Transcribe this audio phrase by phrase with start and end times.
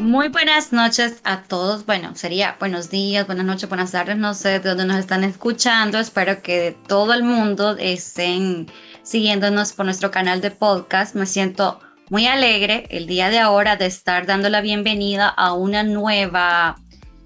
[0.00, 1.84] Muy buenas noches a todos.
[1.84, 4.16] Bueno, sería buenos días, buenas noches, buenas tardes.
[4.16, 5.98] No sé de dónde nos están escuchando.
[5.98, 8.66] Espero que todo el mundo estén
[9.02, 11.14] siguiéndonos por nuestro canal de podcast.
[11.14, 15.82] Me siento muy alegre el día de ahora de estar dando la bienvenida a una
[15.82, 16.76] nueva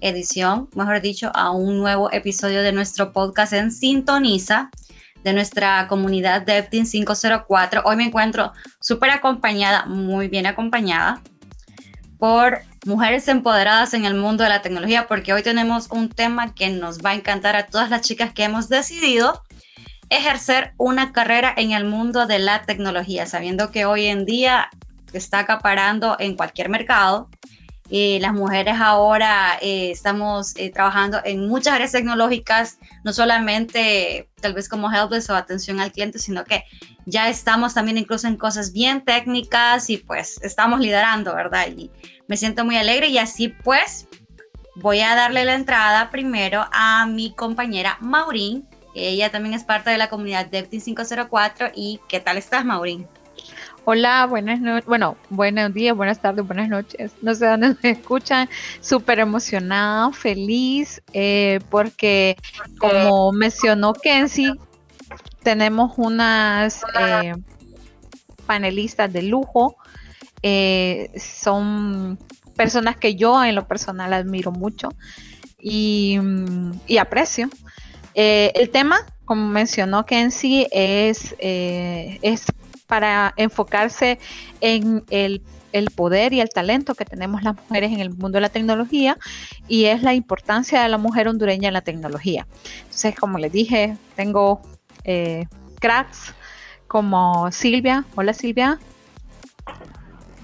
[0.01, 4.69] edición, mejor dicho, a un nuevo episodio de nuestro podcast en Sintoniza
[5.23, 7.83] de nuestra comunidad DevTeam 504.
[7.85, 8.51] Hoy me encuentro
[8.81, 11.21] súper acompañada, muy bien acompañada
[12.25, 16.69] por mujeres empoderadas en el mundo de la tecnología, porque hoy tenemos un tema que
[16.69, 19.43] nos va a encantar a todas las chicas que hemos decidido
[20.09, 24.71] ejercer una carrera en el mundo de la tecnología, sabiendo que hoy en día
[25.13, 27.29] está acaparando en cualquier mercado.
[27.87, 34.53] Y las mujeres ahora eh, estamos eh, trabajando en muchas áreas tecnológicas, no solamente tal
[34.53, 36.63] vez como helpdesk o atención al cliente, sino que
[37.05, 41.67] ya estamos también incluso en cosas bien técnicas y pues estamos liderando, ¿verdad?
[41.75, 41.91] Y
[42.27, 44.07] me siento muy alegre y así pues
[44.75, 49.97] voy a darle la entrada primero a mi compañera Maurín, ella también es parte de
[49.97, 51.71] la comunidad DevTeam 504.
[51.75, 53.07] ¿Y qué tal estás, Maurín?
[53.87, 54.87] Hola, buenas noches.
[54.87, 57.11] Bueno, buenos días, buenas tardes, buenas noches.
[57.21, 58.49] No sé dónde me escuchan.
[58.81, 62.35] Súper emocionada, feliz, eh, porque
[62.79, 64.55] como mencionó Kenzie,
[65.43, 67.35] tenemos unas eh,
[68.47, 69.77] panelistas de lujo.
[70.41, 72.17] Eh, son
[72.55, 74.89] personas que yo en lo personal admiro mucho
[75.59, 76.17] y,
[76.87, 77.51] y aprecio.
[78.15, 82.47] El tema, como mencionó Kenzie, es, es
[82.87, 84.19] para enfocarse
[84.61, 85.41] en el,
[85.95, 89.17] poder y el talento que tenemos las mujeres en el mundo de la tecnología
[89.67, 92.47] y es la importancia de la mujer hondureña en la tecnología.
[92.83, 94.61] Entonces, como les dije, tengo
[95.03, 95.45] eh,
[95.79, 96.33] cracks
[96.87, 98.05] como Silvia.
[98.15, 98.79] Hola Silvia.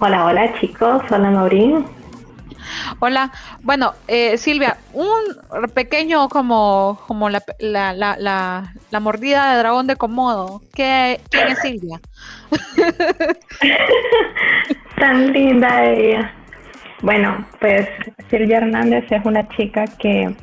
[0.00, 1.02] Hola, hola chicos.
[1.10, 2.01] Hola Maurín.
[3.00, 3.32] Hola,
[3.62, 5.10] bueno, eh, Silvia, un
[5.74, 10.62] pequeño como, como la, la, la, la, mordida de dragón de Komodo.
[10.74, 12.00] ¿Qué, ¿Quién es Silvia?
[14.98, 16.32] Tan linda ella.
[17.02, 17.88] Bueno, pues
[18.30, 20.34] Silvia Hernández es una chica que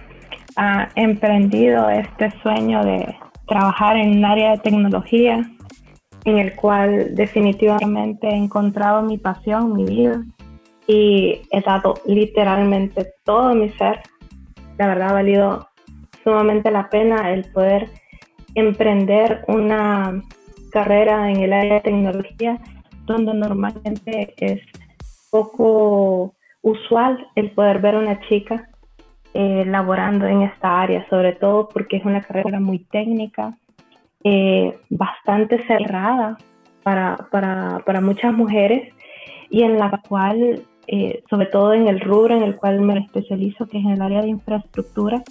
[0.58, 3.16] ha emprendido este sueño de
[3.48, 5.50] trabajar en un área de tecnología
[6.26, 10.22] en el cual definitivamente he encontrado mi pasión, mi vida
[10.90, 14.02] y he dado literalmente todo mi ser.
[14.80, 15.68] La verdad ha valido
[16.24, 17.92] sumamente la pena el poder
[18.56, 20.20] emprender una
[20.72, 22.58] carrera en el área de tecnología
[23.06, 24.62] donde normalmente es
[25.30, 26.34] poco
[26.64, 28.68] usual el poder ver a una chica
[29.36, 33.56] eh, laborando en esta área, sobre todo porque es una carrera muy técnica,
[34.24, 36.36] eh, bastante cerrada
[36.82, 38.92] para, para, para muchas mujeres
[39.52, 43.68] y en la cual eh, sobre todo en el rubro en el cual me especializo,
[43.68, 45.24] que es en el área de infraestructura,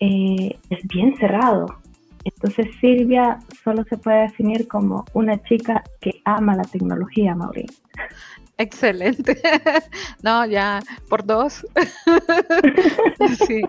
[0.00, 1.66] eh, es bien cerrado.
[2.24, 7.76] Entonces Silvia solo se puede definir como una chica que ama la tecnología, Mauricio.
[8.56, 9.38] Excelente.
[10.22, 11.64] No, ya por dos.
[13.46, 13.60] sí.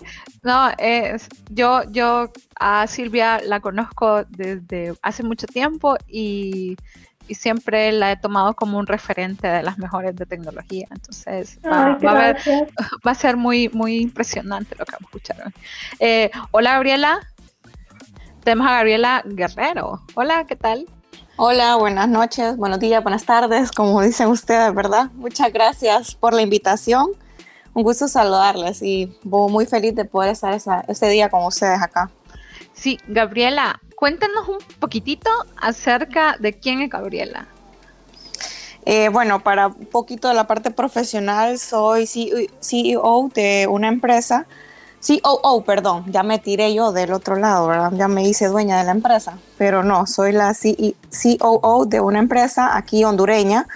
[0.42, 6.74] No, es, yo, yo a Silvia la conozco desde hace mucho tiempo y
[7.28, 10.88] y siempre la he tomado como un referente de las mejores de tecnología.
[10.90, 11.96] Entonces va,
[13.04, 15.52] a, ser muy, muy impresionante lo que vamos a escuchar.
[16.00, 17.20] Eh, hola Gabriela,
[18.42, 20.02] tenemos a Gabriela Guerrero.
[20.14, 20.86] Hola, ¿qué tal?
[21.36, 25.10] Hola, buenas noches, buenos días, buenas tardes, como dicen ustedes, ¿verdad?
[25.14, 27.10] Muchas gracias por la invitación.
[27.74, 32.10] Un gusto saludarles y muy feliz de poder estar esa, este día con ustedes acá.
[32.78, 35.28] Sí, Gabriela, cuéntanos un poquitito
[35.60, 37.48] acerca de quién es Gabriela.
[38.86, 44.46] Eh, bueno, para un poquito de la parte profesional, soy CEO de una empresa.
[45.00, 47.92] COO, perdón, ya me tiré yo del otro lado, ¿verdad?
[47.94, 52.76] Ya me hice dueña de la empresa, pero no, soy la COO de una empresa
[52.76, 53.66] aquí hondureña.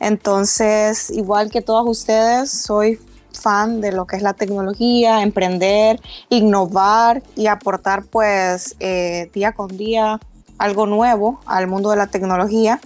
[0.00, 2.98] Entonces, igual que todos ustedes, soy
[3.36, 9.76] fan de lo que es la tecnología, emprender, innovar y aportar pues eh, día con
[9.76, 10.18] día
[10.58, 12.80] algo nuevo al mundo de la tecnología.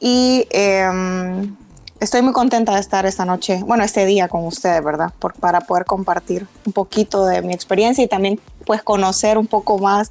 [0.00, 1.56] Y em,
[2.00, 5.12] estoy muy contenta de estar esta noche, bueno, este día con ustedes, ¿verdad?
[5.18, 9.78] Por, para poder compartir un poquito de mi experiencia y también pues conocer un poco
[9.78, 10.10] más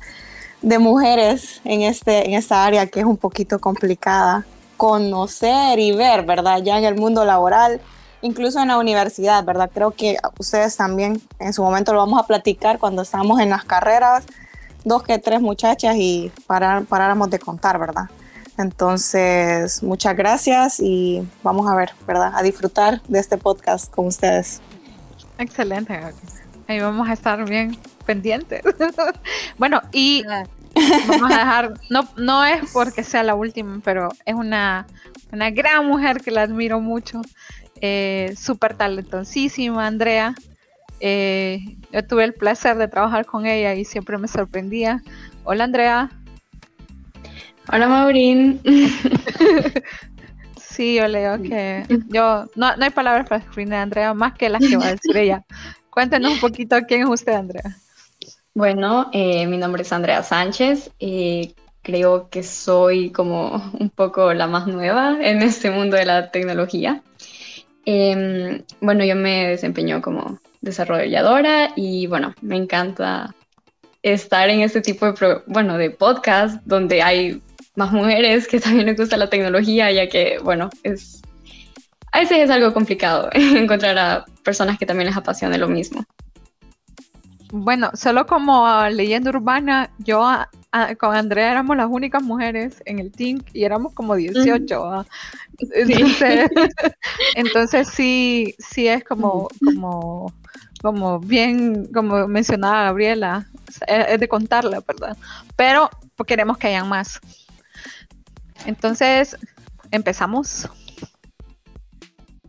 [0.62, 4.45] de mujeres en, este, en esta área que es un poquito complicada
[4.75, 6.62] conocer y ver, ¿verdad?
[6.63, 7.81] Ya en el mundo laboral
[8.21, 9.69] incluso en la universidad, ¿verdad?
[9.73, 13.65] Creo que ustedes también en su momento lo vamos a platicar cuando estamos en las
[13.65, 14.25] carreras,
[14.83, 18.09] dos que tres muchachas y parar, paráramos de contar, ¿verdad?
[18.57, 22.31] Entonces, muchas gracias y vamos a ver, ¿verdad?
[22.35, 24.61] A disfrutar de este podcast con ustedes.
[25.37, 25.99] Excelente.
[26.67, 28.63] Ahí vamos a estar bien pendientes.
[29.59, 30.23] bueno, y
[31.07, 34.87] vamos a dejar, no, no es porque sea la última, pero es una,
[35.31, 37.21] una gran mujer que la admiro mucho.
[37.81, 40.35] Eh, Súper talentosísima, Andrea.
[41.00, 41.59] Eh,
[41.91, 45.03] yo tuve el placer de trabajar con ella y siempre me sorprendía.
[45.44, 46.12] Hola, Andrea.
[47.71, 48.62] Hola, Maurín.
[50.62, 54.50] sí, yo leo que yo no, no hay palabras para escribir a Andrea más que
[54.50, 55.45] las que va a decir ella.
[55.89, 57.75] Cuéntenos un poquito quién es usted, Andrea.
[58.53, 64.47] Bueno, eh, mi nombre es Andrea Sánchez y creo que soy como un poco la
[64.47, 67.01] más nueva en este mundo de la tecnología.
[67.89, 73.33] Em, bueno, yo me desempeño como desarrolladora y bueno, me encanta
[74.03, 77.41] estar en este tipo de, bueno, de podcast donde hay
[77.75, 81.21] más mujeres que también les gusta la tecnología, ya que, bueno, es,
[82.11, 86.03] a veces es algo complicado encontrar a personas que también les apasione lo mismo.
[87.53, 90.27] Bueno, solo como leyenda urbana, yo
[91.00, 95.06] con Andrea éramos las únicas mujeres en el team y éramos como 18.
[97.35, 100.33] Entonces, sí, sí es como, como,
[100.81, 103.47] como bien, como mencionaba Gabriela,
[103.88, 105.18] es de contarla, ¿verdad?
[105.56, 105.89] Pero
[106.25, 107.19] queremos que hayan más.
[108.65, 109.38] Entonces,
[109.91, 110.69] empezamos.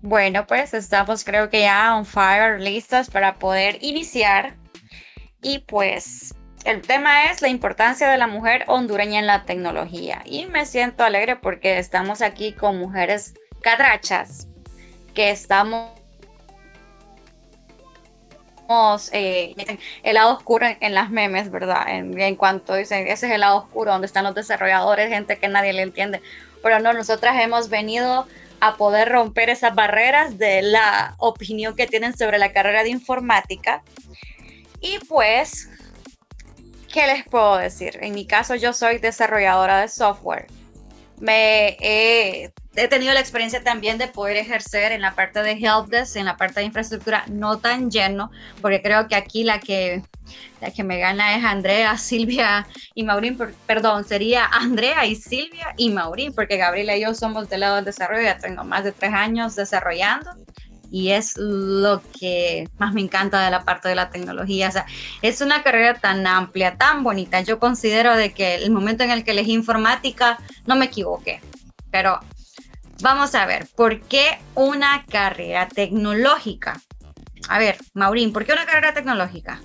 [0.00, 4.56] Bueno, pues estamos creo que ya on fire, listas para poder iniciar.
[5.42, 6.34] Y pues
[6.64, 10.22] el tema es la importancia de la mujer hondureña en la tecnología.
[10.24, 14.48] Y me siento alegre porque estamos aquí con mujeres cadrachas
[15.14, 15.90] que estamos
[19.12, 19.54] eh,
[20.02, 21.84] el lado oscuro en, las memes, ¿verdad?
[21.88, 25.72] En, cuanto dicen, ese es el lado oscuro donde están los desarrolladores, gente que nadie
[25.72, 26.20] le entiende.
[26.62, 28.26] Pero no, nosotras hemos venido
[28.60, 33.82] a poder romper esas barreras de la opinión que tienen sobre la carrera de informática.
[34.80, 35.70] Y pues,
[36.92, 37.98] ¿qué les puedo decir?
[38.00, 40.46] En mi caso, yo soy desarrolladora de software.
[41.20, 46.16] Me he he tenido la experiencia también de poder ejercer en la parte de helpdesk,
[46.16, 48.30] en la parte de infraestructura, no tan lleno,
[48.60, 50.02] porque creo que aquí la que,
[50.60, 53.36] la que me gana es Andrea, Silvia y Maurín,
[53.66, 57.84] perdón, sería Andrea y Silvia y Maurín, porque Gabriela y yo somos del lado del
[57.84, 60.30] desarrollo, ya tengo más de tres años desarrollando
[60.90, 64.68] y es lo que más me encanta de la parte de la tecnología.
[64.68, 64.86] O sea,
[65.22, 67.40] es una carrera tan amplia, tan bonita.
[67.40, 71.40] Yo considero de que el momento en el que elegí informática no me equivoqué,
[71.90, 72.20] pero
[73.00, 76.80] Vamos a ver, ¿por qué una carrera tecnológica?
[77.48, 79.60] A ver, Maurín, ¿por qué una carrera tecnológica?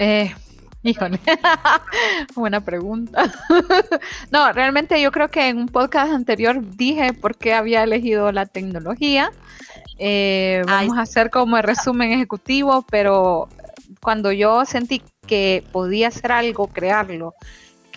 [0.00, 0.34] Eh,
[0.82, 1.20] híjole,
[2.34, 3.32] buena pregunta.
[4.32, 8.46] no, realmente yo creo que en un podcast anterior dije por qué había elegido la
[8.46, 9.30] tecnología.
[9.98, 13.48] Eh, vamos a hacer como el resumen ejecutivo, pero
[14.00, 17.34] cuando yo sentí que podía hacer algo, crearlo,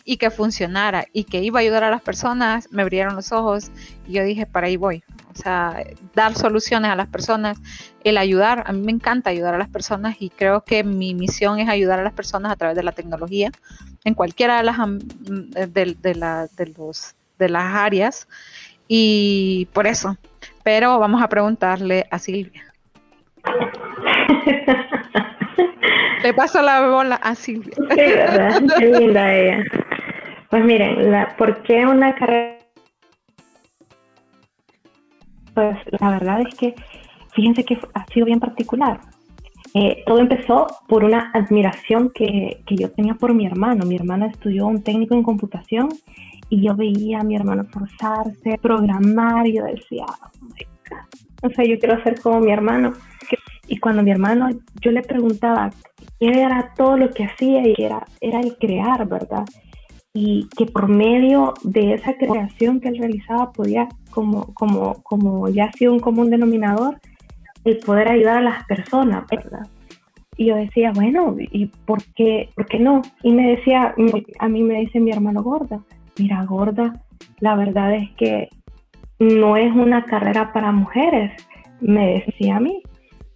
[0.10, 3.70] y que funcionara y que iba a ayudar a las personas, me abrieron los ojos
[4.08, 5.04] y yo dije, para ahí voy.
[5.32, 5.84] O sea,
[6.16, 7.60] dar soluciones a las personas,
[8.04, 11.60] el ayudar, a mí me encanta ayudar a las personas y creo que mi misión
[11.60, 13.52] es ayudar a las personas a través de la tecnología
[14.04, 18.28] en cualquiera de las, de, de, la, de, los, de las áreas
[18.88, 20.18] y por eso.
[20.64, 22.64] Pero vamos a preguntarle a Silvia.
[26.24, 27.74] Le paso la bola a Silvia.
[27.76, 28.62] Sí, ¿verdad?
[28.78, 29.64] Qué linda ella.
[30.50, 32.58] Pues miren, la, ¿por qué una carrera?
[35.54, 36.76] Pues la verdad es que,
[37.34, 39.00] fíjense que ha sido bien particular.
[39.76, 43.86] Eh, todo empezó por una admiración que, que, yo tenía por mi hermano.
[43.86, 45.90] Mi hermana estudió un técnico en computación
[46.50, 51.50] y yo veía a mi hermano forzarse, programar y yo decía, oh my God.
[51.50, 52.94] O sea, yo quiero ser como mi hermano.
[53.68, 54.50] Y cuando mi hermano,
[54.82, 55.70] yo le preguntaba
[56.20, 59.46] qué era todo lo que hacía y era, era el crear, ¿verdad?
[60.14, 65.66] y que por medio de esa creación que él realizaba podía, como, como, como ya
[65.66, 67.00] ha sido un común denominador,
[67.64, 69.68] el poder ayudar a las personas, ¿verdad?
[70.36, 73.02] Y yo decía, bueno, ¿y por qué, por qué no?
[73.24, 73.94] Y me decía,
[74.40, 75.82] a mí me dice mi hermano gorda,
[76.20, 77.02] mira gorda,
[77.40, 78.50] la verdad es que
[79.20, 81.32] no es una carrera para mujeres,
[81.82, 82.82] me decía a mí,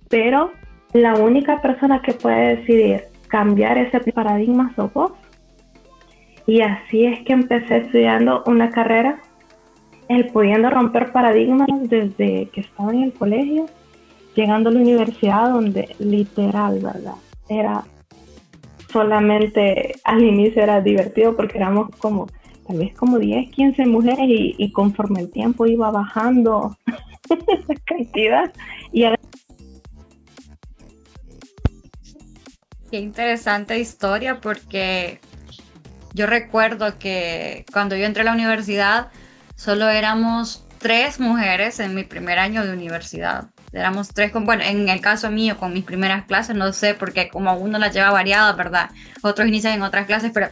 [0.09, 0.51] pero
[0.93, 5.11] la única persona que puede decidir cambiar ese paradigma sos vos.
[6.45, 9.21] Y así es que empecé estudiando una carrera,
[10.09, 13.65] el pudiendo romper paradigmas desde que estaba en el colegio,
[14.35, 17.15] llegando a la universidad donde literal, ¿verdad?
[17.47, 17.83] Era
[18.91, 22.27] solamente, al inicio era divertido porque éramos como
[22.67, 26.77] tal vez como 10, 15 mujeres y, conforme el tiempo iba bajando
[27.29, 28.53] esa cantidad
[28.91, 29.05] y
[32.89, 35.20] Qué interesante historia porque
[36.13, 39.08] yo recuerdo que cuando yo entré a la universidad
[39.55, 43.46] solo éramos tres mujeres en mi primer año de universidad.
[43.72, 47.29] Éramos tres, con, bueno, en el caso mío, con mis primeras clases, no sé, porque
[47.29, 48.91] como uno las lleva variadas, ¿verdad?
[49.24, 50.50] Otros inician en otras clases, pero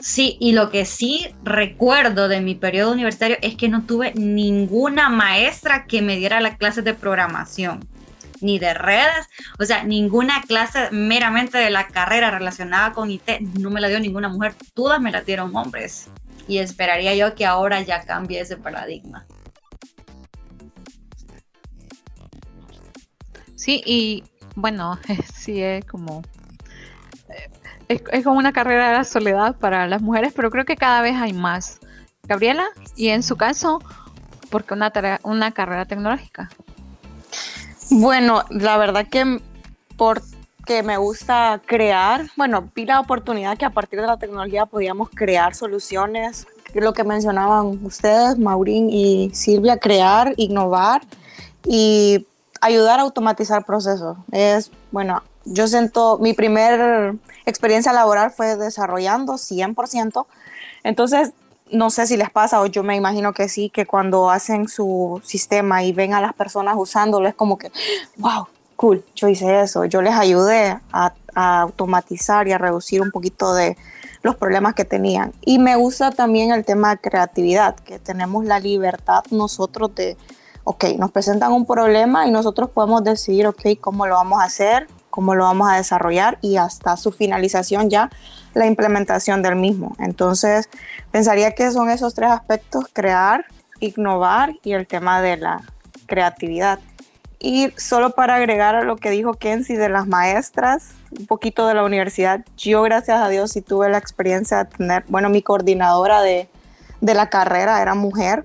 [0.00, 5.08] sí, y lo que sí recuerdo de mi periodo universitario es que no tuve ninguna
[5.08, 7.86] maestra que me diera las clases de programación
[8.40, 9.28] ni de redes,
[9.58, 14.00] o sea, ninguna clase meramente de la carrera relacionada con IT no me la dio
[14.00, 16.08] ninguna mujer, todas me la dieron hombres.
[16.46, 19.26] Y esperaría yo que ahora ya cambie ese paradigma.
[23.54, 24.24] Sí, y
[24.54, 24.98] bueno,
[25.34, 26.22] sí es como
[27.88, 31.16] es, como una carrera de la soledad para las mujeres, pero creo que cada vez
[31.16, 31.80] hay más.
[32.24, 32.64] Gabriela,
[32.96, 33.80] y en su caso,
[34.50, 34.92] ¿por qué una,
[35.22, 36.50] una carrera tecnológica?
[37.90, 39.40] Bueno, la verdad que
[39.96, 45.08] porque me gusta crear, bueno, vi la oportunidad que a partir de la tecnología podíamos
[45.10, 51.02] crear soluciones, lo que mencionaban ustedes, Maurín y Silvia, crear, innovar
[51.64, 52.26] y
[52.60, 54.18] ayudar a automatizar procesos.
[54.30, 57.14] Es, bueno, yo siento, mi primera
[57.46, 60.26] experiencia laboral fue desarrollando 100%,
[60.84, 61.32] entonces
[61.70, 65.20] no sé si les pasa o yo me imagino que sí, que cuando hacen su
[65.24, 67.70] sistema y ven a las personas usándolo es como que,
[68.16, 73.54] wow, cool, yo hice eso, yo les ayudé a, automatizar y a reducir un poquito
[73.54, 73.76] de
[74.22, 75.32] los problemas que tenían.
[75.42, 80.16] Y me gusta también el tema de creatividad, que tenemos la libertad nosotros de,
[80.64, 84.88] ok, nos presentan un problema y nosotros podemos decidir, ok, cómo lo vamos a hacer,
[85.18, 88.08] cómo lo vamos a desarrollar y hasta su finalización ya
[88.54, 89.96] la implementación del mismo.
[89.98, 90.70] Entonces,
[91.10, 93.44] pensaría que son esos tres aspectos, crear,
[93.80, 95.62] innovar y el tema de la
[96.06, 96.78] creatividad.
[97.40, 101.74] Y solo para agregar a lo que dijo Kenzie de las maestras, un poquito de
[101.74, 106.22] la universidad, yo gracias a Dios sí tuve la experiencia de tener, bueno, mi coordinadora
[106.22, 106.48] de,
[107.00, 108.44] de la carrera era mujer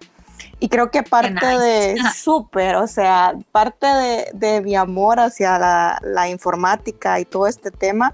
[0.63, 5.99] y creo que parte de, súper, o sea, parte de, de, mi amor hacia la,
[6.01, 8.13] la, informática y todo este tema,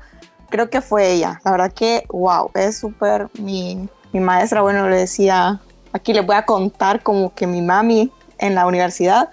[0.50, 1.40] creo que fue ella.
[1.46, 5.62] La verdad que, wow, es súper, mi, mi maestra, bueno, le decía,
[5.94, 9.30] aquí les voy a contar como que mi mami en la universidad,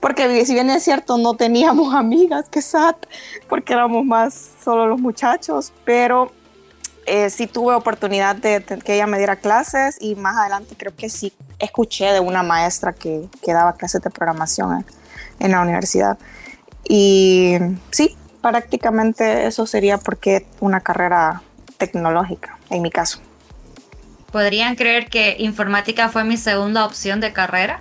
[0.00, 2.94] porque si bien es cierto, no teníamos amigas, que sad,
[3.46, 6.32] porque éramos más solo los muchachos, pero
[7.04, 11.10] eh, sí tuve oportunidad de, que ella me diera clases y más adelante creo que
[11.10, 14.84] sí escuché de una maestra que, que daba clases de programación
[15.38, 16.18] en, la universidad.
[16.88, 17.56] Y
[17.90, 21.42] sí, prácticamente eso sería porque una carrera
[21.78, 23.20] tecnológica, en mi caso.
[24.30, 27.80] ¿Podrían creer que informática fue mi segunda opción de carrera?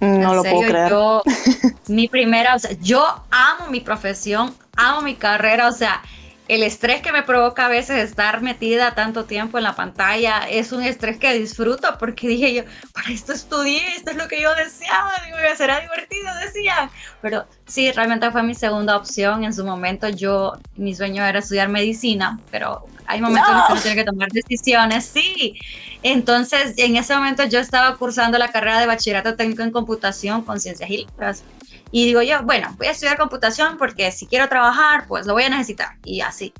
[0.00, 0.90] No lo puedo creer.
[0.90, 1.22] Yo,
[1.88, 6.02] mi primera, o sea, yo amo mi profesión, amo mi carrera, o sea,
[6.48, 10.70] el estrés que me provoca a veces estar metida tanto tiempo en la pantalla es
[10.72, 12.62] un estrés que disfruto porque dije yo,
[12.92, 16.90] para esto estudié, esto es lo que yo deseaba, digo, será divertido, decía.
[17.20, 19.44] Pero sí, realmente fue mi segunda opción.
[19.44, 23.72] En su momento yo, mi sueño era estudiar medicina, pero hay momentos en los que
[23.72, 25.58] uno tiene que tomar decisiones, sí.
[26.02, 30.60] Entonces, en ese momento yo estaba cursando la carrera de bachillerato técnico en computación con
[30.60, 31.42] ciencias y letras.
[31.90, 35.44] Y digo yo, bueno, voy a estudiar computación porque si quiero trabajar, pues lo voy
[35.44, 35.96] a necesitar.
[36.04, 36.52] Y así.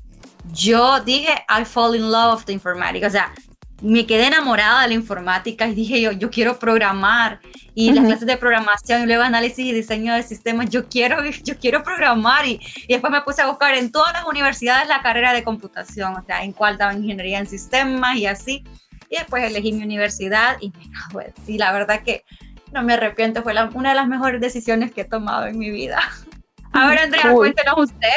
[0.53, 3.07] Yo dije, I fall in love of the informática.
[3.07, 3.33] O sea,
[3.81, 7.39] me quedé enamorada de la informática y dije yo, yo quiero programar.
[7.75, 11.57] Y las clases de programación y luego análisis y diseño de sistemas, yo quiero, yo
[11.59, 12.45] quiero programar.
[12.47, 16.15] Y, y, después me puse a buscar en todas las universidades la carrera de computación,
[16.15, 18.63] o sea, en cuál daba ingeniería en sistemas y así.
[19.09, 22.23] Y después elegí mi universidad y me Y la verdad que
[22.71, 25.99] no me arrepiento, fue una de las mejores decisiones que he tomado en mi vida.
[26.73, 28.07] Ahora, Andrea, cuéntenos usted.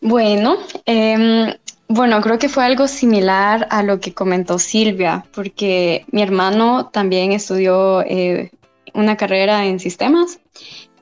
[0.00, 1.54] Bueno, em,
[1.88, 7.32] bueno, creo que fue algo similar a lo que comentó Silvia, porque mi hermano también
[7.32, 8.50] estudió eh,
[8.94, 10.40] una carrera en sistemas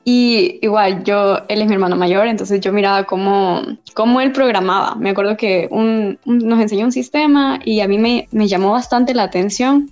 [0.03, 3.61] y igual, yo, él es mi hermano mayor, entonces yo miraba cómo,
[3.93, 4.95] cómo él programaba.
[4.95, 9.13] Me acuerdo que un, nos enseñó un sistema y a mí me, me, llamó bastante
[9.13, 9.91] la atención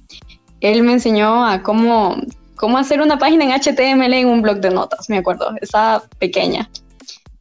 [0.61, 2.17] él me enseñó a cómo,
[2.55, 6.69] cómo hacer una página en HTML en un blog de notas, me acuerdo, estaba pequeña.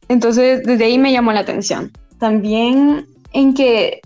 [0.07, 1.91] Entonces, desde ahí me llamó la atención.
[2.19, 4.01] También en que,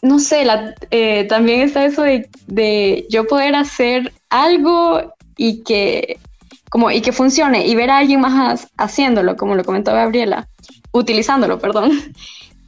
[0.00, 0.46] no sé,
[0.90, 6.18] eh, también está eso de, de, yo poder hacer algo y que,
[6.70, 10.48] como, y que funcione y ver a alguien más haciéndolo, como lo comentó Gabriela,
[10.92, 11.92] utilizándolo, perdón.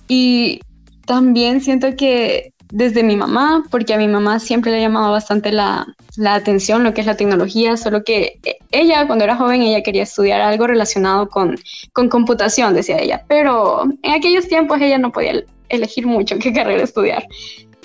[0.07, 0.61] Y
[1.07, 5.53] también siento que desde mi mamá, porque a mi mamá siempre le ha llamado bastante
[5.53, 8.39] la, la, atención lo que es la tecnología, solo que
[8.71, 11.57] ella cuando era joven ella quería estudiar algo relacionado con,
[11.93, 16.83] con computación, decía ella, pero en aquellos tiempos ella no podía elegir mucho qué carrera
[16.83, 17.27] estudiar.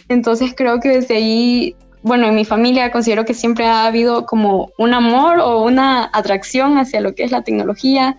[0.08, 4.72] Entonces creo que desde ahí, bueno, en mi familia considero que siempre ha habido como
[4.78, 8.18] un amor o una atracción hacia lo que es la tecnología.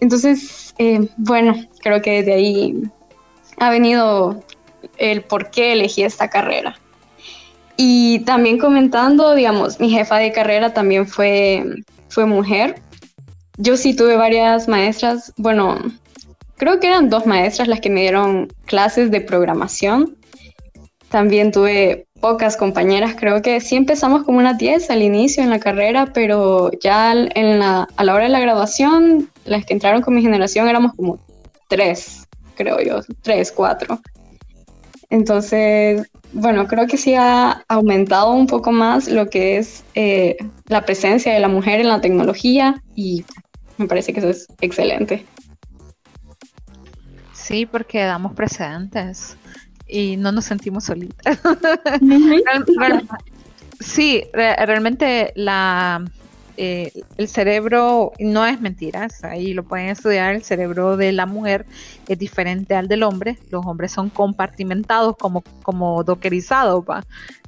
[0.00, 2.82] Entonces, eh, bueno, creo que desde ahí
[3.58, 4.42] ha venido
[4.98, 6.76] el por qué elegí esta carrera.
[7.76, 11.64] Y también comentando, digamos, mi jefa de carrera también fue,
[12.08, 12.76] fue mujer.
[13.56, 15.78] Yo sí tuve varias maestras, bueno,
[16.56, 20.16] creo que eran dos maestras las que me dieron clases de programación.
[21.08, 25.58] También tuve pocas compañeras, creo que sí empezamos como unas 10 al inicio en la
[25.58, 30.14] carrera, pero ya en la, a la hora de la graduación, las que entraron con
[30.14, 31.18] mi generación éramos como
[31.68, 34.00] tres, creo yo, tres, cuatro.
[35.12, 40.38] Entonces, bueno, creo que sí ha aumentado un poco más lo que es eh,
[40.68, 43.22] la presencia de la mujer en la tecnología y
[43.76, 45.26] me parece que eso es excelente.
[47.34, 49.36] Sí, porque damos precedentes
[49.86, 51.38] y no nos sentimos solitas.
[53.80, 56.02] sí, realmente la,
[56.64, 61.66] eh, el cerebro no es mentiras, ahí lo pueden estudiar, el cerebro de la mujer
[62.06, 66.84] es diferente al del hombre, los hombres son compartimentados como, como dockerizados,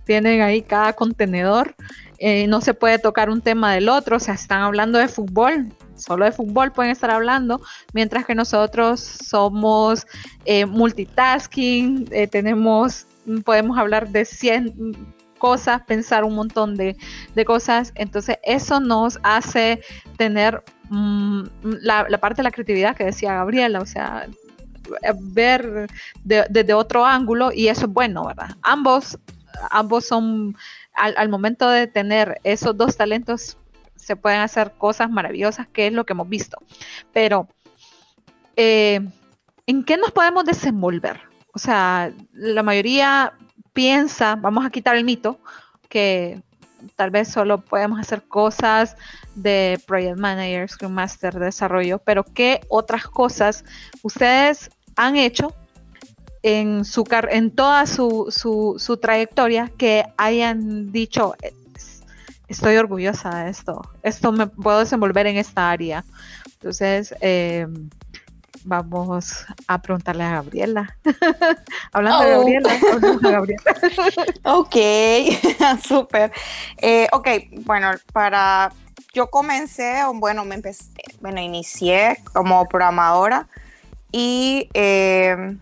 [0.03, 1.77] tienen ahí cada contenedor,
[2.19, 5.69] eh, no se puede tocar un tema del otro, o sea, están hablando de fútbol,
[5.95, 7.61] solo de fútbol pueden estar hablando,
[7.93, 10.09] mientras que nosotros somos
[10.45, 13.07] eh, multitasking, tenemos,
[13.45, 15.15] podemos hablar de 100
[15.45, 16.97] cosas, pensar un montón de,
[17.45, 17.93] cosas.
[17.97, 19.83] Entonces eso nos hace
[20.17, 21.43] tener mm,
[21.83, 24.27] la, parte de la creatividad que decía Gabriela, o sea,
[25.21, 25.87] ver
[26.25, 28.57] desde otro ángulo y eso es bueno, ¿verdad?
[28.63, 29.19] Ambos,
[29.71, 30.57] ambos son,
[30.95, 33.59] al, momento de tener esos dos talentos,
[33.97, 36.57] se pueden hacer cosas maravillosas, que es lo que hemos visto.
[37.13, 37.49] Pero,
[38.57, 38.99] eh,
[39.67, 41.21] ¿en qué nos podemos desenvolver?
[41.53, 43.35] O sea, la mayoría
[43.75, 45.39] piensa, vamos a quitar el mito,
[45.91, 46.41] que
[46.97, 48.97] tal vez solo podemos hacer cosas
[49.35, 53.65] de Project Manager, Scrum Master, de desarrollo, pero ¿qué otras cosas
[54.03, 55.53] ustedes han hecho
[56.43, 61.35] en, su en toda su, su, trayectoria que hayan dicho,
[62.49, 66.05] estoy orgullosa de esto, esto me puedo desenvolver en esta área?
[66.55, 67.67] Entonces, eh,
[68.65, 70.97] vamos a preguntarle a Gabriela.
[71.93, 72.39] Hablando de oh.
[72.41, 72.71] Gabriela,
[74.45, 74.77] ok,
[75.87, 76.33] súper.
[76.79, 77.29] Eh, ok,
[77.65, 78.73] bueno, para.
[79.13, 83.47] Yo comencé, bueno, me empecé, bueno, inicié como programadora
[84.11, 85.57] y eh,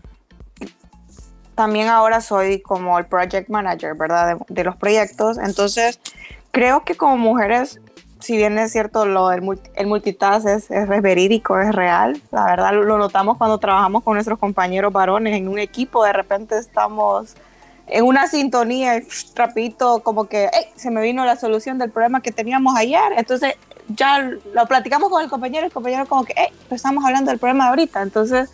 [1.53, 4.37] también ahora soy como el project manager, ¿verdad?
[4.47, 5.37] de los proyectos.
[5.37, 5.99] Entonces,
[6.49, 7.79] creo que como mujeres
[8.23, 9.43] si bien es cierto, lo del
[9.75, 12.21] el multitask es, es, verídico, es real.
[12.31, 16.05] La verdad lo notamos cuando trabajamos con nuestros compañeros varones en un equipo.
[16.05, 17.35] De repente estamos
[17.87, 19.05] en una sintonía y
[19.35, 23.11] rapidito como que se me vino la solución del problema que teníamos ayer.
[23.17, 23.55] Entonces
[23.89, 26.33] ya lo platicamos con el compañero el compañero como que
[26.69, 28.01] pues estamos hablando del problema de ahorita.
[28.01, 28.51] Entonces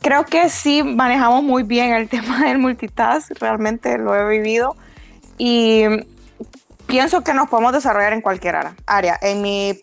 [0.00, 3.32] creo que sí manejamos muy bien el tema del multitask.
[3.40, 4.76] Realmente lo he vivido.
[5.36, 5.82] Y
[6.86, 9.18] pienso que nos podemos desarrollar en cualquier área.
[9.22, 9.78] En mi,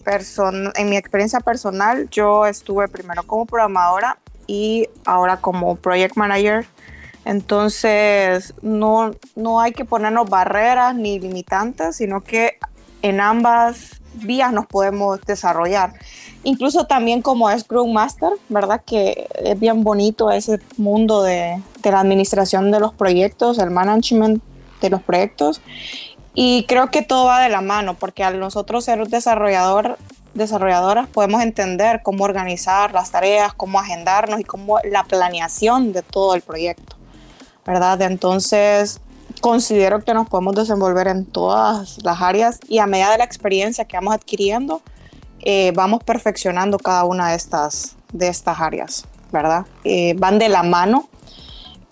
[0.76, 6.66] en mi experiencia personal, yo estuve primero como programadora y ahora como project manager.
[7.26, 12.58] Entonces, no, no hay que ponernos barreras ni limitantes, sino que
[13.02, 15.94] en ambas vías nos podemos desarrollar.
[16.44, 18.82] Incluso también como Scrum Master, ¿verdad?
[18.86, 24.42] Que es bien bonito ese mundo de, de la administración de los proyectos, el management
[24.82, 25.62] de los proyectos.
[26.42, 29.98] Y creo que todo va de la mano, porque al nosotros ser desarrollador,
[30.34, 36.36] desarrolladoras podemos entender cómo organizar las tareas, cómo agendarnos y cómo la planeación de todo
[36.36, 36.96] el proyecto,
[37.66, 38.02] ¿verdad?
[38.04, 39.02] Entonces,
[39.42, 43.84] considero que nos podemos desenvolver en todas las áreas y a medida de la experiencia
[43.84, 44.82] que vamos adquiriendo,
[45.42, 49.66] eh, vamos perfeccionando cada una de estas, de estas áreas, ¿verdad?
[49.84, 51.10] Eh, van de la mano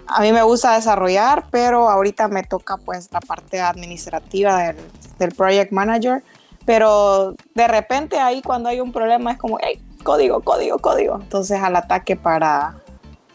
[0.08, 4.78] a mí me gusta desarrollar, pero ahorita me toca pues la parte administrativa del,
[5.20, 6.24] del project manager.
[6.66, 11.20] Pero de repente ahí cuando hay un problema es como, hey, código, código, código.
[11.22, 12.76] Entonces al ataque para,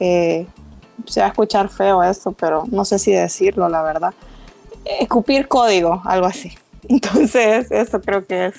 [0.00, 0.46] eh,
[1.06, 4.14] se va a escuchar feo esto, pero no sé si decirlo, la verdad.
[4.84, 6.56] Escupir código, algo así.
[6.88, 8.56] Entonces eso creo que es,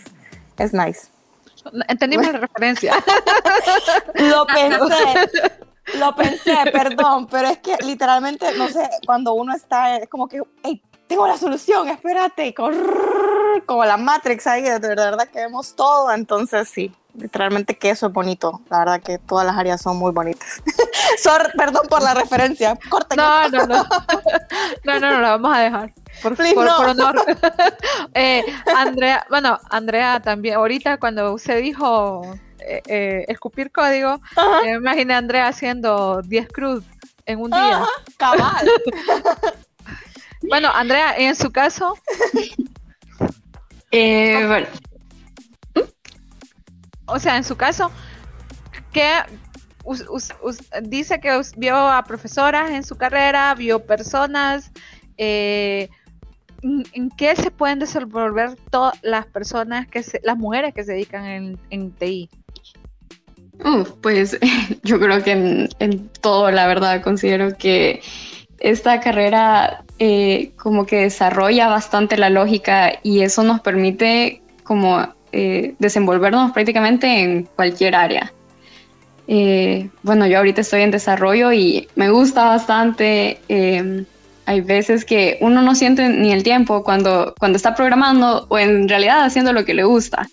[0.57, 1.07] es nice.
[1.87, 2.93] Entendimos la referencia.
[4.15, 5.63] Lo pensé.
[5.97, 10.41] Lo pensé, perdón, pero es que literalmente, no sé, cuando uno está, es como que,
[10.63, 16.11] hey, tengo la solución, espérate, y como la Matrix ahí, de verdad que vemos todo,
[16.11, 20.11] entonces sí, literalmente que eso es bonito, la verdad que todas las áreas son muy
[20.11, 20.63] bonitas.
[21.57, 23.15] perdón por la referencia, corta.
[23.15, 23.83] No, no, no,
[24.83, 25.93] no, no, no, la vamos a dejar.
[26.21, 27.15] Por, honor.
[28.13, 28.43] Eh,
[28.75, 32.21] Andrea, bueno, Andrea también, ahorita cuando usted dijo
[32.67, 34.21] eh, eh, escupir código,
[34.63, 36.83] me imaginé a Andrea haciendo 10 cruz
[37.25, 37.83] en un día.
[38.17, 38.69] cabal.
[40.49, 41.97] bueno, Andrea, en su caso.
[43.91, 44.67] bueno.
[47.05, 47.91] O sea, en su caso,
[48.91, 49.23] ¿qué
[50.83, 54.71] dice que vio a profesoras en su carrera, vio personas,
[55.17, 55.89] eh,
[56.61, 61.91] ¿en qué se pueden desenvolver todas las personas, que las mujeres que se dedican en,
[61.91, 62.29] TI?
[64.01, 64.37] Pues
[64.83, 68.01] yo creo que en, todo, la verdad, considero que
[68.59, 75.75] esta carrera eh, como que desarrolla bastante la lógica y eso nos permite como eh,
[75.79, 78.33] desenvolvernos prácticamente en cualquier área.
[80.03, 83.39] bueno, yo ahorita estoy en desarrollo y me gusta bastante
[84.45, 88.89] hay veces que uno no siente ni el tiempo cuando, cuando está programando o en
[88.89, 90.27] realidad haciendo lo que le gusta.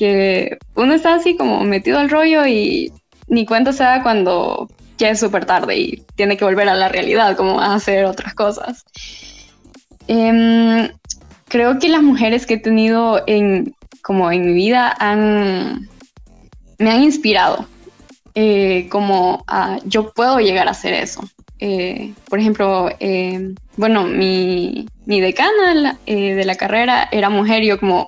[0.00, 2.90] Que uno está así como metido al rollo y
[3.28, 6.88] ni cuenta se da cuando ya es súper tarde y tiene que volver a la
[6.88, 8.86] realidad, como a hacer otras cosas.
[10.08, 10.88] Em,
[11.48, 14.96] creo que las mujeres que he tenido en, como en mi vida
[16.78, 17.66] me han inspirado,
[18.34, 19.44] eh, como
[19.84, 21.20] yo puedo llegar a hacer eso.
[21.60, 27.78] Eh, por ejemplo, eh, bueno, mi, mi decana eh, de la carrera era mujer yo
[27.78, 28.06] como,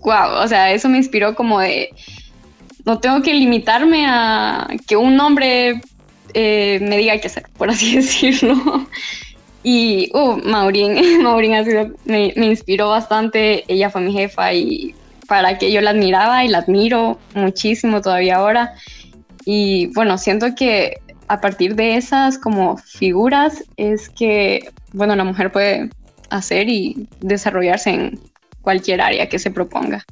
[0.00, 1.90] wow, o sea, eso me inspiró como de,
[2.84, 5.80] no tengo que limitarme a que un hombre
[6.34, 8.86] me diga qué hacer, por así decirlo.
[9.62, 14.94] Y, uh, Maureen, Maureen me, me inspiró bastante, ella fue mi jefa y
[15.26, 18.74] para que yo la admiraba y la admiro muchísimo todavía ahora.
[19.46, 25.50] Y bueno, siento que a partir de esas como figuras es que, bueno, la mujer
[25.50, 25.90] puede
[26.30, 28.20] hacer y desarrollarse en
[28.64, 30.04] cualquier área que se proponga.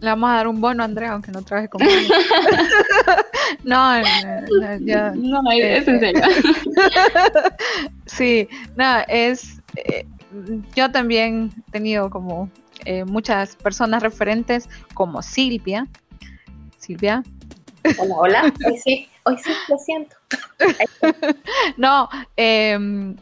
[0.00, 1.92] Le vamos a dar un bono a Andrea, aunque no trabaje conmigo.
[3.64, 4.04] no, no,
[4.80, 6.22] ya, no, es en serio.
[8.06, 9.60] sí, no, es.
[9.76, 10.06] Eh,
[10.74, 12.50] yo también he tenido como
[12.84, 15.86] eh, muchas personas referentes, como Silvia.
[16.78, 17.22] Silvia.
[17.98, 18.54] Hola, hola.
[18.82, 20.16] sí, Hoy sí, lo siento.
[21.76, 23.16] no, em,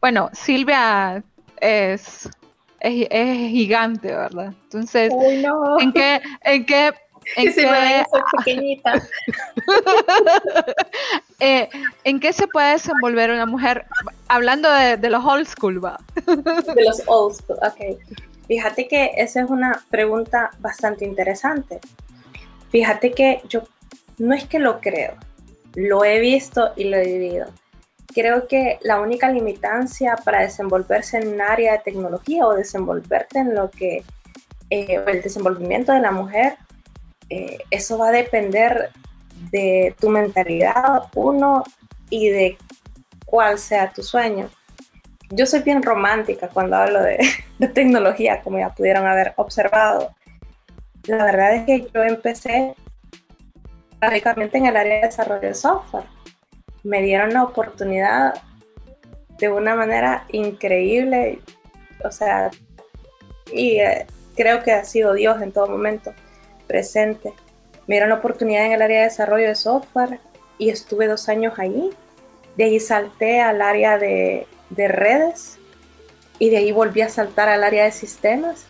[0.00, 1.22] bueno, Silvia
[1.60, 2.28] es,
[2.80, 4.52] es, gigante, ¿verdad?
[4.64, 5.12] Entonces,
[5.80, 6.92] ¿en qué, en qué,
[7.36, 8.04] en qué,
[8.38, 9.02] pequeñita.
[11.40, 11.68] Eh,
[12.02, 13.86] ¿En qué se puede desenvolver una mujer?
[14.26, 16.00] Hablando de, de los old school, ¿va?
[16.26, 17.96] de los old school, ok.
[18.48, 21.78] Fíjate que esa es una pregunta bastante interesante.
[22.70, 23.62] Fíjate que yo
[24.18, 25.14] no es que lo creo,
[25.74, 27.46] lo he visto y lo he vivido.
[28.18, 33.54] Creo que la única limitancia para desenvolverse en un área de tecnología o desenvolverte en
[33.54, 34.02] lo que,
[34.70, 36.56] eh, el desenvolvimiento de la mujer,
[37.30, 38.90] eh, eso va a depender
[39.52, 41.62] de tu mentalidad, uno,
[42.10, 42.58] y de
[43.24, 44.50] cuál sea tu sueño.
[45.30, 47.18] Yo soy bien romántica cuando hablo de,
[47.60, 50.12] de tecnología, como ya pudieron haber observado.
[51.04, 52.74] La verdad es que yo empecé
[54.00, 56.17] básicamente en el área de desarrollo de software.
[56.88, 58.32] Me dieron la oportunidad
[59.38, 61.38] de una manera increíble,
[62.02, 62.50] o sea,
[63.52, 66.14] y eh, creo que ha sido Dios en todo momento
[66.66, 67.34] presente.
[67.86, 70.18] Me dieron la oportunidad en el área de desarrollo de software
[70.56, 71.90] y estuve dos años ahí.
[72.56, 75.58] De ahí salté al área de, de redes
[76.38, 78.66] y de ahí volví a saltar al área de sistemas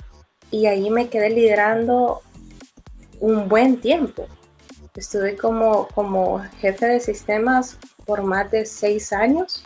[0.51, 2.21] y ahí me quedé liderando
[3.21, 4.27] un buen tiempo.
[4.97, 9.63] Estuve como, como jefe de sistemas por más de seis años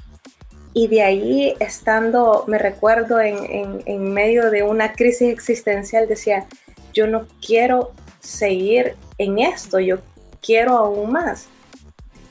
[0.74, 6.46] y de ahí estando, me recuerdo en, en, medio de una crisis existencial, decía,
[6.92, 9.98] yo no quiero seguir en esto, yo
[10.40, 11.46] quiero aún más.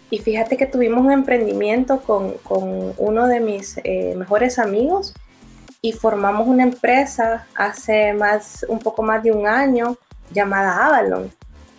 [0.09, 5.13] Y fíjate que tuvimos un emprendimiento con, con uno de mis eh, mejores amigos
[5.81, 9.95] y formamos una empresa hace más, un poco más de un año
[10.33, 11.31] llamada Avalon,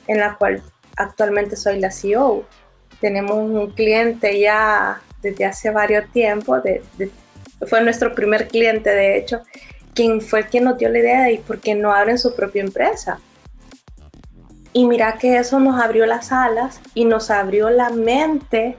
[0.06, 0.62] en la cual
[0.96, 2.44] actualmente soy la CEO.
[3.02, 6.62] Tenemos un cliente ya desde hace varios tiempos,
[7.66, 9.42] fue nuestro primer cliente de hecho,
[9.92, 13.18] quien fue quien nos dio la idea de por qué no abren su propia empresa.
[14.72, 18.76] Y mira que eso nos abrió las alas y nos abrió la mente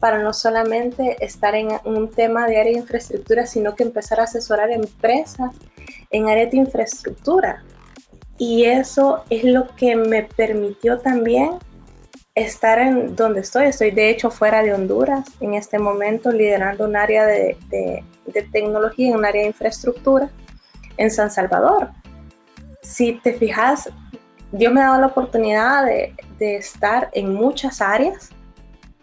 [0.00, 4.24] para no solamente estar en un tema de área de infraestructura, sino que empezar a
[4.24, 5.54] asesorar empresas
[6.10, 7.62] en área de infraestructura.
[8.36, 11.52] Y eso es lo que me permitió también
[12.42, 13.66] estar en donde estoy.
[13.66, 17.56] Estoy de hecho fuera de Honduras en este momento liderando un área de,
[18.52, 20.30] tecnología, un área de infraestructura
[20.96, 21.90] en San Salvador.
[22.82, 23.90] Si te fijas,
[24.52, 28.30] Dios me ha dado la oportunidad de, estar en muchas áreas,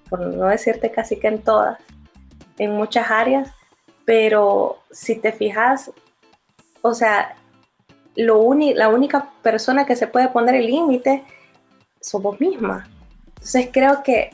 [0.09, 1.77] por no decirte casi que en todas,
[2.57, 3.51] en muchas áreas,
[4.05, 5.91] pero si te fijas,
[6.81, 7.35] o sea,
[8.15, 11.23] la única persona que se puede poner el límite
[12.01, 12.87] somos mismas.
[13.37, 14.31] Entonces creo que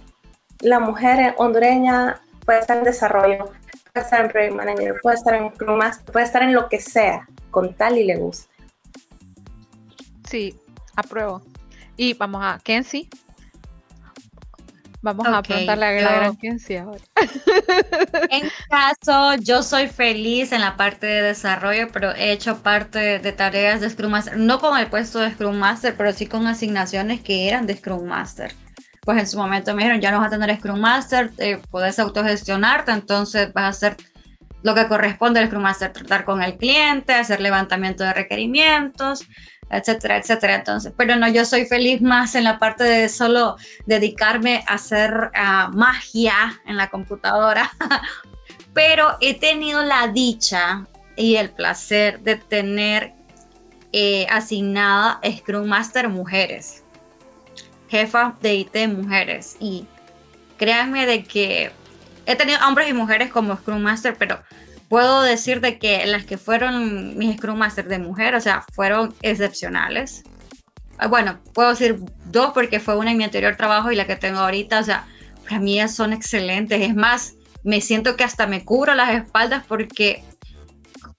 [0.61, 3.51] la mujer hondureña puede estar en desarrollo,
[3.91, 7.73] puede estar en Project Manager, puede estar en puede estar en lo que sea, con
[7.73, 8.51] tal y le guste.
[10.29, 10.59] Sí,
[10.95, 11.41] apruebo.
[11.95, 13.07] Y vamos a Kenzie.
[15.01, 17.03] Vamos a preguntarle a la gran Kenzie ahora.
[18.29, 23.31] En caso, yo soy feliz en la parte de desarrollo, pero he hecho parte de
[23.33, 27.21] tareas de Scrum Master, no con el puesto de Scrum Master, pero sí con asignaciones
[27.21, 28.55] que eran de Scrum Master
[29.03, 31.99] pues en su momento me dijeron, ya no vas a tener Scrum Master, eh, puedes
[31.99, 33.97] autogestionarte, entonces vas a hacer
[34.61, 39.27] lo que corresponde al Scrum Master, tratar con el cliente, hacer levantamiento de requerimientos,
[39.69, 40.55] etcétera, etcétera.
[40.55, 45.31] Entonces, pero no, yo soy feliz más en la parte de solo dedicarme a hacer
[45.35, 47.71] ah, magia en la computadora,
[48.73, 50.87] pero he tenido la dicha
[51.17, 53.13] y el placer de tener
[53.91, 56.82] eh, asignada Scrum Master mujeres
[57.93, 59.55] jefa de IT mujeres.
[59.59, 59.85] Y
[60.57, 61.71] créanme de que
[62.25, 64.41] he tenido hombres y mujeres como Scrum Master, pero
[64.89, 69.13] puedo decir de que las que fueron mis Scrum Master de mujer, o sea, fueron
[69.21, 70.23] excepcionales.
[70.97, 74.15] Ah, bueno, puedo decir dos porque fue una en mi anterior trabajo y la que
[74.15, 75.05] tengo ahorita, o sea,
[75.43, 76.81] para mí son excelentes.
[76.81, 80.23] Es más, me siento que hasta me cubro las espaldas porque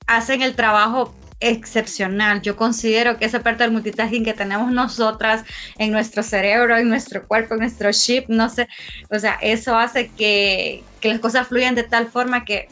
[0.08, 2.42] hacen el trabajo excepcional.
[2.42, 5.44] Yo considero que esa parte del multitasking que tenemos nosotras
[5.78, 8.68] en nuestro cerebro, en nuestro cuerpo, en nuestro chip, no sé,
[9.10, 12.68] o sea, eso hace que, que las cosas fluyan de tal forma que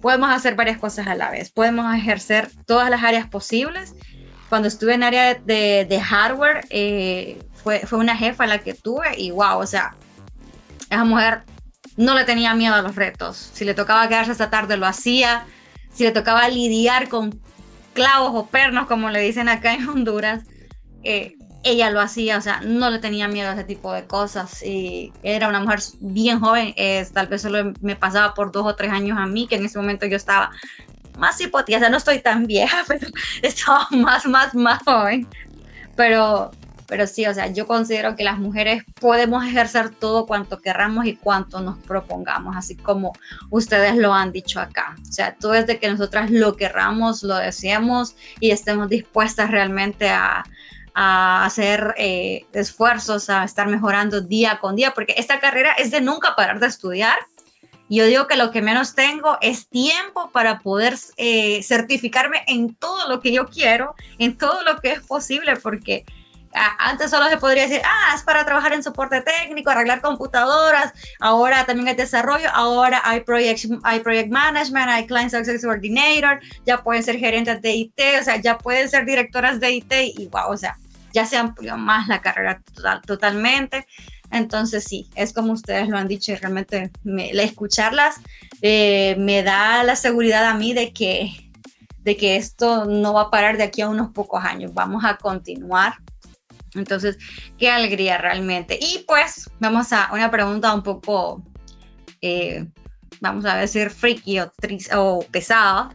[0.00, 3.94] podemos hacer varias cosas a la vez, podemos ejercer todas las áreas posibles.
[4.48, 9.30] Cuando estuve en área de, hardware, eh, fue, fue una jefa la que tuve y
[9.30, 9.96] wow, o sea,
[10.90, 11.42] esa mujer
[11.96, 13.50] no le tenía miedo a los retos.
[13.54, 15.46] Si le tocaba quedarse esta tarde, lo hacía
[15.94, 17.40] si le tocaba lidiar con
[17.94, 20.42] clavos o pernos, como le dicen acá en Honduras,
[21.04, 24.62] eh, ella lo hacía, o sea, no le tenía miedo a ese tipo de cosas.
[24.62, 26.74] Y era una mujer bien joven,
[27.12, 29.78] tal vez solo me pasaba por dos o tres años a mí, que en ese
[29.78, 30.50] momento yo estaba
[31.16, 33.08] más hipotética, o sea, no estoy tan vieja, pero
[33.42, 35.26] estaba más, más, más joven.
[35.96, 36.50] Pero
[36.94, 41.16] pero sí, o sea, yo considero que las mujeres podemos ejercer todo cuanto querramos y
[41.16, 43.12] cuanto nos propongamos, así como
[43.50, 44.94] ustedes lo han dicho acá.
[45.02, 50.44] O sea, todo desde que nosotras lo querramos, lo deseemos y estemos dispuestas realmente a,
[50.94, 56.36] hacer eh, esfuerzos, a estar mejorando día con día, porque esta carrera es de nunca
[56.36, 57.18] parar de estudiar.
[57.88, 63.08] Yo digo que lo que menos tengo es tiempo para poder eh, certificarme en todo
[63.08, 66.04] lo que yo quiero, en todo lo que es posible, porque
[66.54, 71.66] antes solo se podría decir, ah, es para trabajar en soporte técnico, arreglar computadoras, ahora
[71.66, 77.02] también hay desarrollo, ahora hay project, hay project management, hay client success coordinator, ya pueden
[77.02, 80.56] ser gerentes de IT, o sea, ya pueden ser directoras de IT y wow, o
[80.56, 80.78] sea,
[81.12, 82.60] ya se amplió más la carrera
[83.06, 83.86] totalmente.
[84.30, 88.16] Entonces sí, es como ustedes lo han dicho y realmente me, escucharlas
[88.62, 91.52] eh, me da la seguridad a mí de que,
[92.02, 94.74] de que esto no va a parar de aquí a unos pocos años.
[94.74, 95.94] Vamos a continuar
[96.74, 97.18] entonces,
[97.58, 98.78] qué alegría realmente.
[98.80, 101.42] Y pues vamos a una pregunta un poco,
[102.20, 102.66] eh,
[103.20, 104.52] vamos a decir, freaky o,
[104.96, 105.94] o pesada,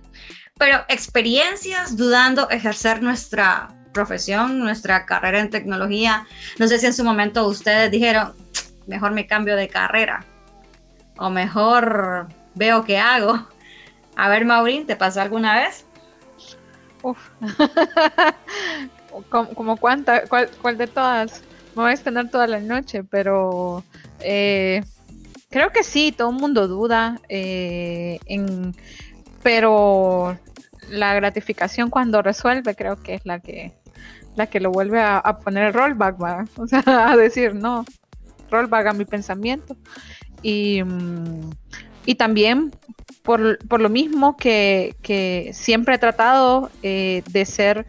[0.58, 6.28] pero experiencias dudando ejercer nuestra profesión, nuestra carrera en tecnología.
[6.58, 8.34] No sé si en su momento ustedes dijeron,
[8.88, 10.26] mejor me cambio de carrera
[11.18, 13.48] o mejor veo qué hago.
[14.16, 15.86] A ver, Maurín, ¿te pasó alguna vez?
[17.04, 17.18] Uf.
[19.30, 21.42] como, cuánta, cuál, de todas,
[21.76, 23.84] me voy a extender toda la noche, pero
[24.20, 24.84] eh,
[25.50, 28.76] creo que sí, todo el mundo duda, eh, en,
[29.44, 30.38] pero
[30.90, 33.74] la gratificación cuando resuelve creo que es la que
[34.36, 36.18] la que lo vuelve a, poner el rollback,
[36.58, 37.86] o sea, a decir no,
[38.50, 39.76] rollback a mi pensamiento.
[40.42, 40.82] Y,
[42.06, 42.72] y también
[43.24, 47.86] por, por, lo mismo que, que siempre he tratado eh, de ser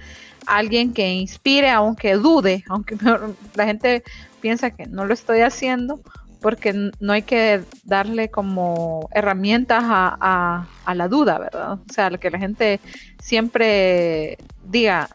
[0.56, 2.96] alguien que inspire, aunque dude, aunque
[3.54, 4.02] la gente
[4.40, 6.00] piensa que no lo estoy haciendo,
[6.40, 11.72] porque no hay que darle como herramientas a, la duda, ¿verdad?
[11.74, 12.80] O sea, que la gente
[13.20, 15.08] siempre diga,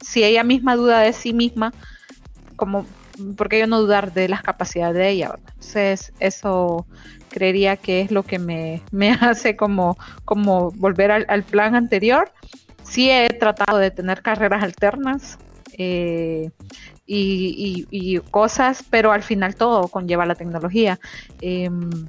[0.00, 1.72] si ella misma duda de sí misma,
[2.56, 2.86] como,
[3.36, 5.38] ¿por qué yo no dudar de las capacidades de ella?
[5.54, 6.86] Entonces, eso
[7.30, 8.82] creería que es lo que me,
[9.20, 12.30] hace como, como volver al, plan anterior.
[12.84, 15.38] Sí he tratado de tener carreras alternas.
[15.76, 16.50] Eh,
[17.06, 20.98] y, cosas, pero al final todo conlleva la tecnología.
[21.40, 22.08] Em,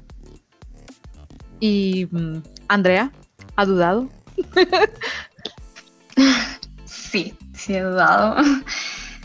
[1.60, 3.10] y mm, Andrea,
[3.56, 4.08] ¿ha dudado?
[6.84, 8.36] sí, sí he dudado.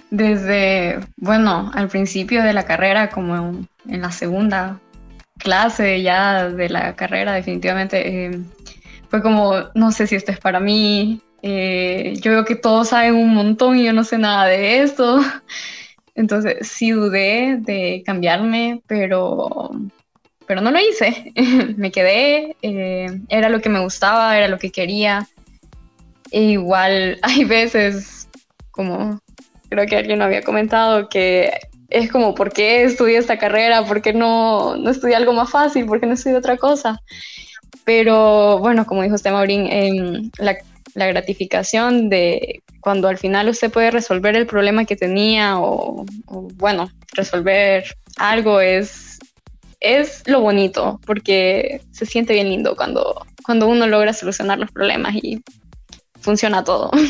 [0.09, 4.79] Desde, bueno, al principio de la carrera, como en, la segunda
[5.37, 8.45] clase ya de la carrera, definitivamente em,
[9.09, 13.15] fue como, no sé si esto es para mí, eh, yo veo que todos saben
[13.15, 15.19] un montón y yo no sé nada de esto.
[16.15, 19.71] Entonces sí dudé de cambiarme, pero,
[20.45, 21.33] pero no lo hice.
[21.77, 25.27] me quedé, eh, era lo que me gustaba, era lo que quería.
[26.31, 28.29] E igual hay veces,
[28.71, 29.19] como
[29.69, 31.51] creo que alguien había comentado, que
[31.89, 33.85] es como, ¿por qué estudié esta carrera?
[33.85, 35.85] ¿Por qué no, no estudié algo más fácil?
[35.85, 37.01] ¿Por qué no estudié otra cosa?
[37.83, 40.57] Pero bueno, como dijo usted, Maurín, eh, la,
[40.93, 46.05] la gratificación de cuando al final usted puede resolver el problema que tenía o,
[46.55, 47.83] bueno, resolver
[48.17, 49.19] algo es,
[49.79, 55.15] es lo bonito porque se siente bien lindo cuando, cuando uno logra solucionar los problemas
[55.15, 55.41] y
[56.19, 56.91] funciona todo.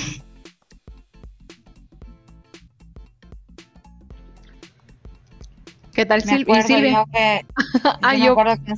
[5.94, 6.63] ¿Qué tal, Silvia?
[6.63, 7.06] Silvia?
[7.12, 7.46] Que,
[8.02, 8.74] ah, yo, me acuerdo que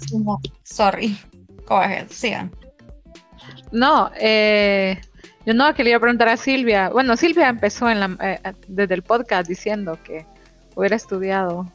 [0.63, 1.17] sorry,
[1.67, 2.51] go ahead, sigan.
[3.73, 5.01] No, eh,
[5.47, 6.89] yo no, que le iba a preguntar a Silvia.
[6.89, 10.27] Bueno, Silvia empezó en la, eh, desde el podcast diciendo que
[10.75, 11.65] hubiera estudiado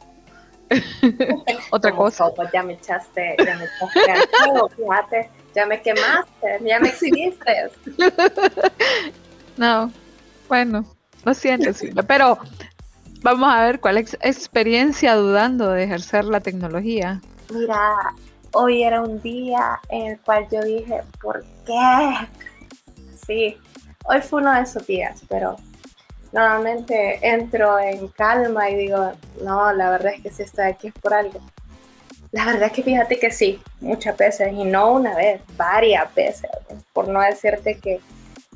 [1.70, 2.30] otra cosa.
[2.52, 7.70] ya me echaste, ya me echaste fíjate, ya me quemaste, ya me exhibiste.
[9.56, 9.92] no,
[10.48, 10.84] bueno,
[11.24, 12.38] lo siento, Silvia, pero
[13.22, 17.20] vamos a ver cuál es experiencia dudando de ejercer la tecnología.
[17.52, 18.14] Mira,
[18.52, 22.28] hoy era un día en el cual yo dije, ¿por qué?
[23.26, 23.56] Sí,
[24.04, 25.56] hoy fue uno de esos días, pero
[26.32, 30.94] normalmente entro en calma y digo, no, la verdad es que si estoy aquí es
[30.94, 31.40] por algo.
[32.30, 36.50] La verdad es que fíjate que sí, muchas veces, y no una vez, varias veces,
[36.92, 38.00] por no decirte que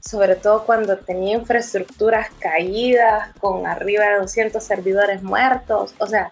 [0.04, 6.28] sobre todo cuando tenía infraestructuras caídas con arriba de 200 servidores muertos, o sea,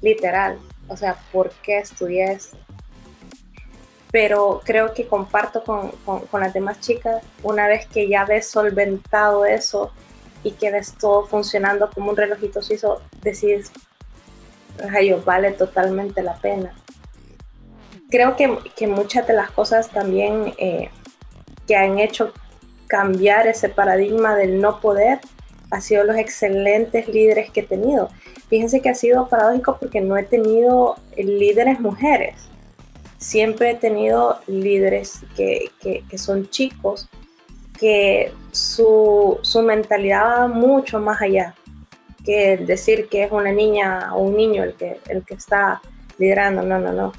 [0.00, 0.58] literal,
[0.88, 2.38] o sea, ¿por qué estudié?
[4.10, 9.44] Pero creo que comparto con, con, las demás chicas, una vez que ya ves solventado
[9.44, 9.92] eso
[10.42, 13.70] y que ves todo funcionando como un relojito suizo, decides,
[14.78, 16.74] rayo, vale totalmente la pena.
[18.10, 20.90] Creo que, que muchas de las cosas también eh,
[21.68, 22.32] que han hecho
[22.88, 25.20] cambiar ese paradigma del no poder
[25.70, 28.08] ha sido los excelentes líderes que he tenido.
[28.48, 32.49] Fíjense que ha sido paradójico porque no he tenido líderes mujeres
[33.20, 35.70] siempre he tenido líderes que,
[36.16, 37.08] son chicos,
[37.78, 41.54] que su, mentalidad va mucho más allá
[42.24, 45.80] que decir que es una niña o un niño el que, el que está
[46.18, 46.62] liderando.
[46.62, 47.12] No, no, no.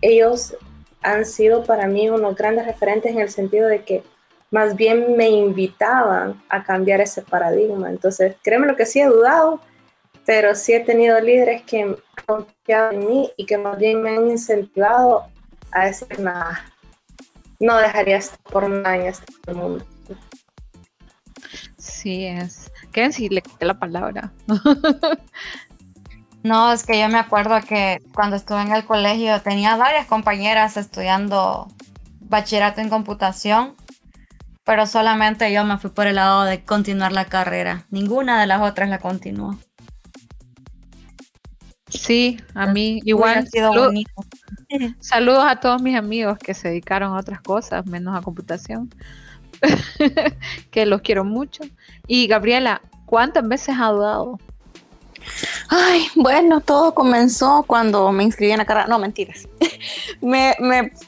[0.00, 0.56] Ellos
[1.02, 4.02] han sido para mí unos grandes referentes en el sentido de que
[4.50, 7.88] más bien me invitaban a cambiar ese paradigma.
[7.88, 9.60] Entonces, créeme lo que sí he dudado,
[10.26, 14.10] pero sí he tenido líderes que han confiado en mí y que más bien me
[14.10, 15.26] han incentivado
[15.72, 16.64] a decir nada.
[17.58, 19.84] No dejaría esto por nada en este mundo.
[21.76, 22.70] Sí, es.
[23.12, 24.32] si le quité la palabra.
[26.42, 30.76] no, es que yo me acuerdo que cuando estuve en el colegio tenía varias compañeras
[30.76, 31.68] estudiando
[32.20, 33.74] bachillerato en computación,
[34.64, 37.86] pero solamente yo me fui por el lado de continuar la carrera.
[37.90, 39.58] Ninguna de las otras la continuó.
[41.90, 43.46] Sí, a mí igual.
[45.00, 48.94] saludos a todos mis amigos que se dedicaron a otras cosas, menos a computación,
[50.70, 51.64] que los quiero mucho.
[52.06, 54.38] Y Gabriela, ¿cuántas veces ha dudado?
[55.68, 58.86] Ay, bueno, todo comenzó cuando me inscribí en la carrera.
[58.86, 59.48] No, mentiras.
[60.20, 60.54] me,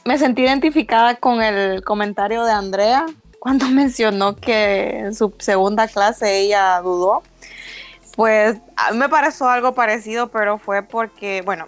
[0.05, 3.05] me sentí identificada con el comentario de Andrea
[3.43, 7.23] cuando mencionó que en su segunda clase ella dudó
[8.15, 11.65] pues a mí me pareció algo parecido, pero fue porque, bueno,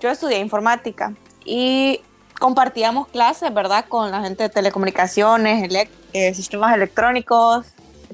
[0.00, 1.14] yo estudié informática
[1.44, 2.02] y
[2.38, 3.86] compartíamos clases, ¿verdad?
[3.88, 7.66] Con la gente de telecomunicaciones, eh, sistemas electrónicos,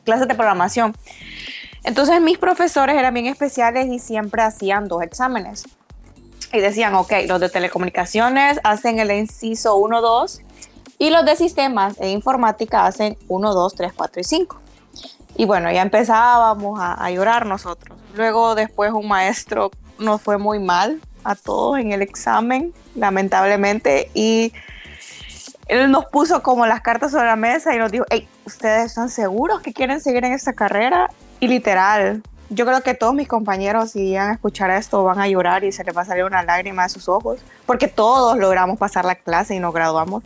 [0.05, 0.95] clases de programación.
[1.83, 5.65] Entonces mis profesores eran bien especiales y siempre hacían dos exámenes.
[6.53, 10.41] Y decían, ok, los de telecomunicaciones hacen el inciso 1, 2
[10.99, 14.61] y los de sistemas e informática hacen 1, 2, 3, 4 y 5.
[15.37, 17.99] Y bueno, ya empezábamos a, a llorar nosotros.
[18.15, 24.53] Luego después un maestro nos fue muy mal a todos en el examen, lamentablemente, y
[25.69, 29.09] él nos puso como las cartas sobre la mesa y nos dijo, hey, ¿ustedes están
[29.09, 31.11] seguros que quieren seguir en esta carrera?
[31.41, 35.29] Y literal, yo creo que todos mis compañeros, si llegan a escuchar esto, van a
[35.29, 38.79] llorar y se les va a salir una lágrima de sus ojos, porque todos logramos
[38.79, 40.23] pasar la clase y nos graduamos.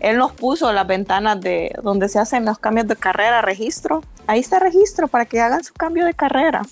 [0.00, 4.02] Él nos puso las ventanas de donde se hacen los cambios de carrera, registro.
[4.26, 6.62] Ahí está registro para que hagan su cambio de carrera.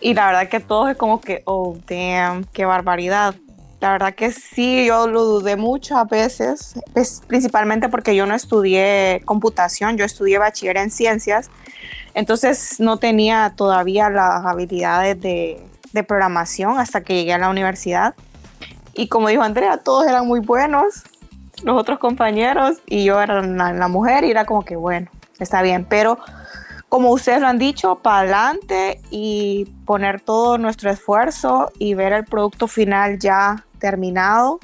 [0.00, 3.34] Y la verdad que todo es como que, oh, damn, qué barbaridad.
[3.80, 9.22] La verdad que sí, yo lo dudé muchas veces, pues, principalmente porque yo no estudié
[9.24, 11.50] computación, yo estudié bachiller en ciencias,
[12.12, 18.14] entonces no tenía todavía las habilidades de, de programación hasta que llegué a la universidad.
[18.92, 21.04] Y como dijo Andrea, todos eran muy buenos,
[21.62, 25.08] los otros compañeros, y yo era la, mujer y era como que, bueno,
[25.38, 26.18] está bien, pero
[26.88, 32.24] como ustedes lo han dicho, para adelante y poner todo nuestro esfuerzo y ver el
[32.24, 34.58] producto final ya terminado.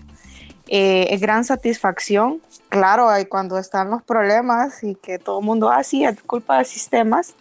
[0.69, 2.41] Eh, es gran satisfacción.
[2.69, 6.59] Claro, ahí cuando están los problemas y que todo el mundo, ah, sí, es culpa
[6.59, 7.35] de sistemas,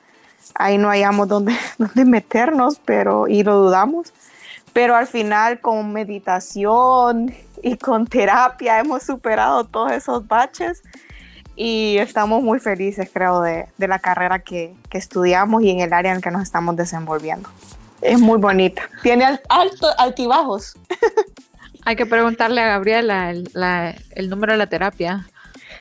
[0.53, 4.13] ahí no hayamos donde, donde meternos, pero y lo dudamos.
[4.75, 10.83] Pero al final, con meditación y con terapia, hemos superado todos esos baches
[11.55, 15.93] y estamos muy felices, creo, de, de la carrera que, que, estudiamos y en el
[15.93, 17.49] área en que nos estamos desenvolviendo.
[18.01, 18.81] Es muy bonita.
[19.01, 20.77] Tiene alto, altibajos.
[21.85, 25.25] Hay que preguntarle a Gabriela el, la, el, número de la terapia.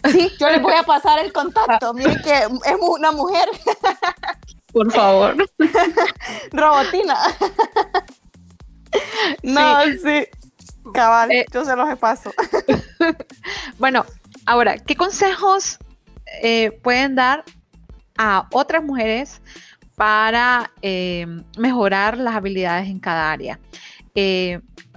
[0.04, 1.94] Sí, yo les voy a pasar el contacto.
[1.94, 3.48] Miren que es una mujer.
[4.72, 5.34] Por favor.
[6.52, 7.16] Robotina.
[9.42, 9.98] No, sí.
[9.98, 10.26] sí.
[10.92, 12.32] Cabal, eh, yo se los paso.
[13.78, 14.04] bueno,
[14.46, 15.78] Ahora, ¿qué consejos
[16.42, 17.44] eh, pueden dar
[18.18, 19.40] a otras mujeres
[19.96, 21.26] para eh,
[21.56, 23.58] mejorar las habilidades en cada área?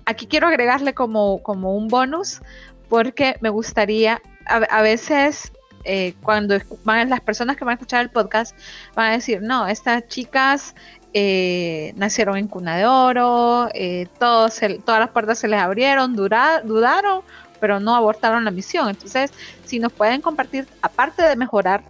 [0.05, 2.41] Aquí quiero agregarle como, como, un bonus
[2.89, 5.51] porque me gustaría, a, a veces
[5.89, 8.57] eh, cuando van las personas que van a escuchar el podcast
[8.93, 10.75] van a decir, no, estas chicas
[11.13, 17.23] eh, nacieron en cuna de oro, eh, todos todas las puertas se les abrieron, dudaron
[17.59, 18.89] pero no abortaron la misión.
[18.89, 19.31] Entonces,
[19.65, 21.83] si nos pueden compartir, aparte de mejorar,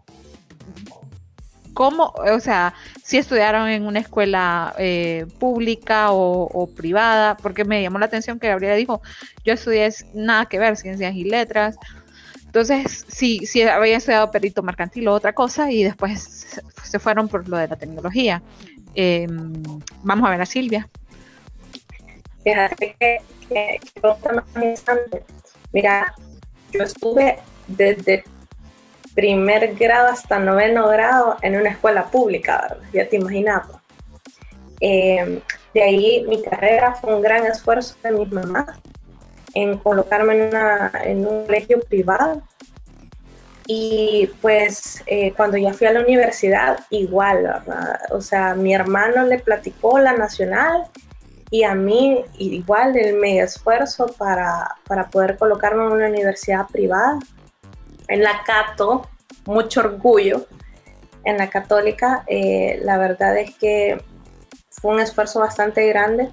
[1.73, 7.99] cómo, o sea, si estudiaron en una escuela eh, pública o, privada, porque me llamó
[7.99, 9.01] la atención que Gabriela dijo,
[9.45, 11.75] yo estudié nada que ver, ciencias y letras.
[12.45, 16.47] Entonces, si, si había estudiado perito mercantil o otra cosa y después
[16.83, 18.41] se fueron por lo de la tecnología.
[18.99, 19.53] Em,
[20.01, 20.89] vamos a ver a Silvia.
[22.43, 23.17] Fíjate que,
[23.47, 25.23] que, que
[25.71, 26.15] Mira,
[26.71, 27.37] yo estuve
[27.67, 28.23] desde
[29.13, 32.89] primer grado hasta noveno grado en una escuela pública, ¿verdad?
[32.91, 33.67] Ya te imaginas.
[34.79, 35.41] Eh,
[35.75, 38.79] de ahí mi carrera fue un gran esfuerzo de mi mamá
[39.53, 40.49] en colocarme
[41.03, 42.41] en un colegio privado.
[43.69, 47.99] Y pues eh, cuando ya fui a la universidad, igual, ¿verdad?
[48.11, 50.85] O sea, mi hermano le platicó la nacional
[51.49, 57.19] y a mí igual el medio esfuerzo para, para poder colocarme en una universidad privada.
[58.07, 59.09] En la Cato,
[59.45, 60.47] mucho orgullo.
[61.25, 64.01] En la católica, eh, la verdad es que
[64.69, 66.29] fue un esfuerzo bastante grande,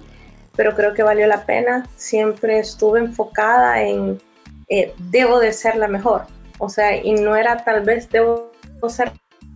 [0.55, 1.85] pero creo que valió la pena.
[1.97, 4.21] Siempre estuve enfocada en
[4.69, 6.25] eh, debo de ser la mejor.
[6.57, 8.51] O sea, y no era tal vez debo
[8.87, 9.11] ser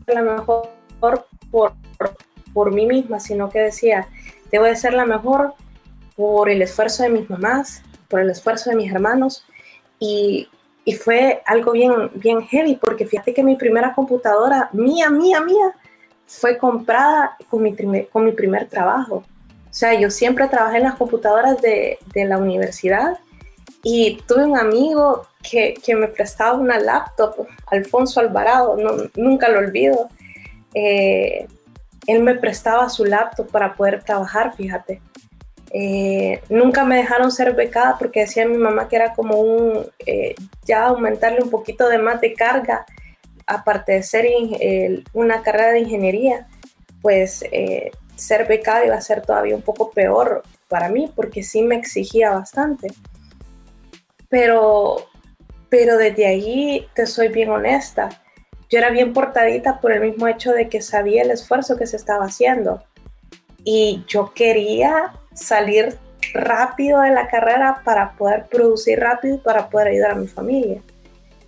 [0.08, 0.70] la mejor
[1.00, 1.26] por,
[2.54, 4.08] por, mí misma, sino que decía,
[4.52, 5.54] Debo de ser la mejor
[6.16, 9.46] por el esfuerzo de mis mamás, por el esfuerzo de mis hermanos
[10.00, 10.50] y,
[10.84, 15.76] y fue algo bien, bien heavy porque fíjate que mi primera computadora, mía, mía, mía,
[16.26, 19.24] fue comprada con mi, primer, con mi primer trabajo.
[19.70, 23.20] O sea, yo siempre trabajé en las computadoras de, de la universidad
[23.84, 28.76] y tuve un amigo que, que, me prestaba una laptop, Alfonso Alvarado,
[29.16, 30.10] nunca lo olvido.
[30.74, 31.48] Eh,
[32.08, 35.02] él me prestaba su laptop para poder trabajar, fíjate.
[35.72, 40.36] Eh, nunca me dejaron ser becada porque decía mi mamá que era como un, eh,
[40.66, 42.86] ya aumentarle un poquito de más de carga,
[43.46, 44.28] aparte de ser
[45.14, 46.48] una carrera de ingeniería,
[47.02, 51.62] pues eh, ser becada iba a ser todavía un poco peor para mí porque sí
[51.62, 52.88] me exigía bastante.
[54.30, 55.08] Pero,
[55.70, 58.10] pero desde ahí te soy bien honesta
[58.70, 61.98] yo era bien portadita por el mismo hecho de que sabía el esfuerzo que se
[61.98, 62.84] estaba haciendo.
[63.64, 65.98] Y yo quería salir
[66.34, 70.82] rápido de la carrera para poder producir rápido y para poder ayudar a mi familia.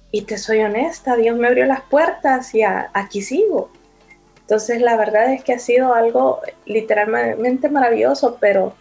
[0.09, 3.69] Y te soy honesta, Dios me abrió las puertas y aquí sigo.
[4.41, 8.73] Entonces la verdad es que ha sido algo literalmente maravilloso, pero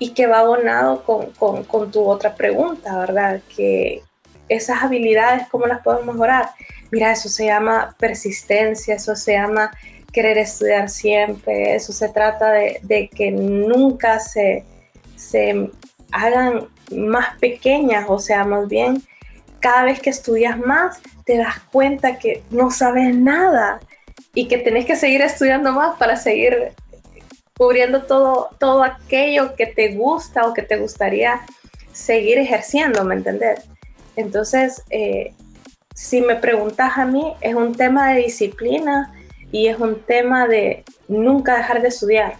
[0.00, 3.40] y que va abonado con, con, con tu otra pregunta, ¿verdad?
[3.54, 4.02] Que
[4.48, 6.50] esas habilidades, ¿cómo las podemos mejorar?
[6.90, 9.70] Mira, eso se llama persistencia, eso se llama
[10.10, 14.64] querer estudiar siempre, eso se trata de, de que nunca se,
[15.14, 15.70] se
[16.10, 19.02] hagan más pequeñas, o sea, más bien
[19.60, 23.80] cada vez que estudias más te das cuenta que no sabes nada
[24.34, 26.72] y que tenés que seguir estudiando más para seguir
[27.60, 31.42] cubriendo todo, todo aquello que te gusta o que te gustaría
[31.92, 33.68] seguir ejerciendo, ¿me entendés?
[34.16, 35.34] Entonces, eh,
[35.94, 39.12] si me preguntas a mí, es un tema de disciplina
[39.52, 42.36] y es un tema de nunca dejar de estudiar.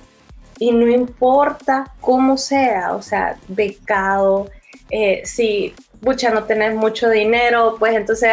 [0.59, 4.49] Y no importa cómo sea, o sea, becado,
[4.89, 8.31] eh, si, mucha, no tenés mucho dinero, pues entonces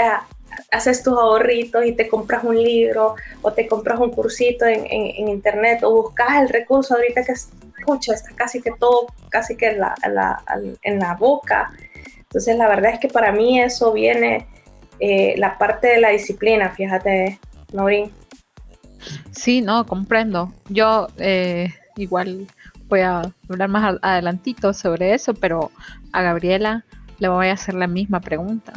[0.71, 5.29] haces tus ahorritos y te compras un libro o te compras un cursito en, en,
[5.29, 9.79] internet o buscas el recurso ahorita que escucha, está casi que todo, casi que en
[9.79, 10.43] la, la,
[10.81, 11.71] en la boca.
[12.17, 14.47] Entonces la verdad es que para mí eso viene
[14.99, 17.39] eh, la parte de la disciplina, fíjate,
[17.71, 18.11] Naurín.
[19.31, 20.51] Sí, no, comprendo.
[20.67, 22.47] Yo eh, igual
[22.89, 25.71] voy a hablar más adelantito sobre eso, pero
[26.11, 26.83] a Gabriela
[27.19, 28.73] le voy a hacer la misma pregunta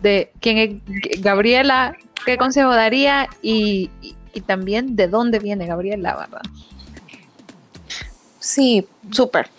[0.00, 3.90] de quién es Gabriela, qué consejo daría y,
[4.46, 6.42] también de dónde viene Gabriela, ¿verdad?
[8.38, 9.50] Sí, súper.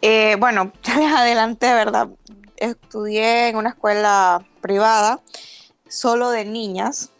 [0.00, 2.08] Eh, bueno, ya les adelanté, ¿verdad?
[2.56, 5.20] Estudié en una escuela privada,
[5.88, 7.10] solo de niñas,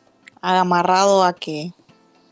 [0.40, 1.72] amarrado a que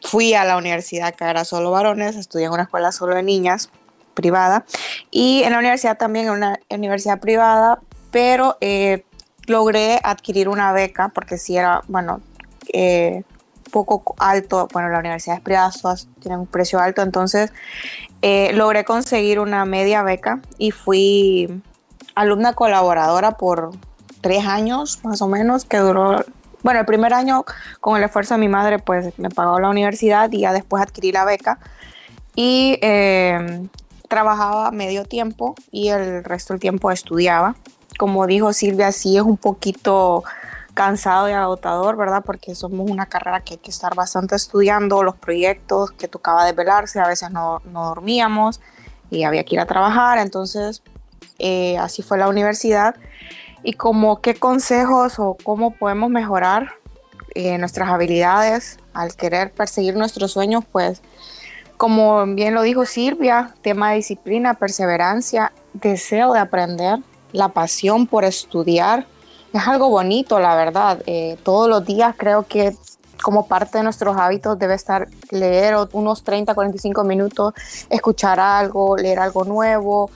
[0.03, 3.71] fui a la universidad que era solo varones, estudié en una escuela solo de niñas
[4.15, 4.65] privada
[5.11, 7.81] y en la universidad también en una universidad privada,
[8.11, 9.05] pero eh,
[9.47, 12.21] logré adquirir una beca porque si era, bueno,
[12.73, 13.23] eh,
[13.71, 17.53] poco alto, bueno, las universidades privadas todas tienen un precio alto, entonces
[18.23, 21.63] eh, logré conseguir una media beca y fui
[22.15, 23.73] alumna colaboradora por
[24.21, 26.25] tres años más o menos, que duró,
[26.63, 27.45] bueno, el primer año
[27.81, 31.13] con el esfuerzo de mi madre pues me pagó la universidad y ya después adquirí
[31.13, 31.59] la beca.
[32.37, 33.69] Y eh,
[34.09, 37.57] trabajaba medio tiempo y el resto del tiempo estudiaba
[37.99, 40.25] como dijo Silvia, sí es un poquito
[40.75, 42.23] cansado y agotador, ¿verdad?
[42.25, 47.01] Porque somos una carrera que hay que estar bastante estudiando, los proyectos que tocaba desvelarse,
[47.01, 48.61] a veces no, dormíamos
[49.11, 50.83] y había que ir a trabajar, entonces
[51.39, 52.97] eh, así fue la universidad.
[53.63, 56.75] Y como qué consejos o cómo podemos mejorar
[57.35, 61.01] eh, nuestras habilidades al querer perseguir nuestros sueños, pues
[61.77, 67.01] como bien lo dijo Silvia, tema de disciplina, perseverancia, deseo de aprender,
[67.35, 69.07] la pasión por estudiar.
[69.53, 71.03] Es algo bonito, la verdad.
[71.07, 72.75] Eh, todos los días creo que
[73.23, 77.55] como parte de nuestros hábitos debe estar leer unos 30, 45 minutos,
[77.91, 80.11] escuchar algo, leer algo nuevo,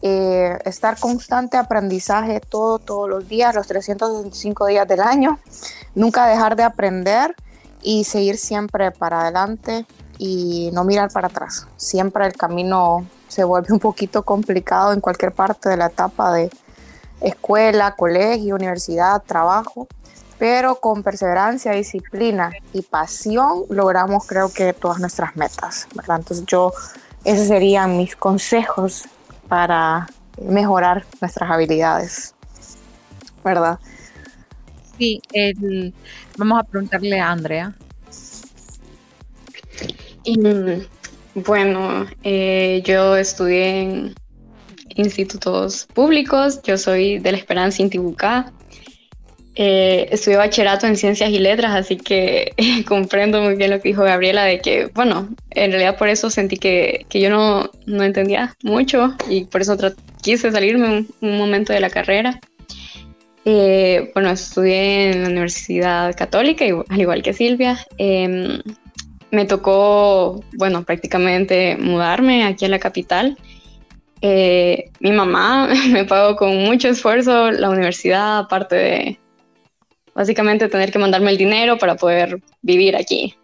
[0.00, 5.38] eh, estar constante aprendizaje todo, todos los días, los 365 días del año,
[5.94, 7.34] nunca dejar de aprender
[7.82, 9.86] y seguir siempre para adelante
[10.18, 11.66] y no mirar para atrás.
[11.76, 16.50] Siempre el camino se vuelve un poquito complicado en cualquier parte de la etapa de,
[17.22, 19.88] escuela, colegio, universidad, trabajo,
[20.38, 26.18] pero con perseverancia, disciplina y pasión logramos creo que todas nuestras metas, ¿verdad?
[26.18, 26.72] Entonces yo,
[27.24, 29.04] esos serían mis consejos
[29.48, 30.08] para
[30.42, 32.34] mejorar nuestras habilidades,
[33.44, 33.78] ¿verdad?
[34.98, 35.22] Sí,
[36.36, 37.74] vamos a preguntarle a Andrea.
[41.34, 44.14] Bueno, eh, yo estudié en
[44.96, 46.60] institutos públicos.
[46.62, 48.52] Yo soy de la Esperanza Intibucá.
[49.54, 52.52] Eh, estudié bachillerato en ciencias y letras, así que
[52.88, 56.56] comprendo muy bien lo que dijo Gabriela de que, bueno, en realidad por eso sentí
[56.56, 59.76] que, que yo no, no, entendía mucho y por eso
[60.22, 62.40] quise salirme un, momento de la carrera.
[63.44, 67.78] Eh, bueno, estudié en la Universidad Católica, al igual que Silvia.
[69.32, 73.36] Me tocó, bueno, prácticamente mudarme aquí a la capital
[74.24, 79.18] eh, mi mamá me pagó con mucho esfuerzo la universidad, aparte de
[80.14, 83.34] básicamente tener que mandarme el dinero para poder vivir aquí.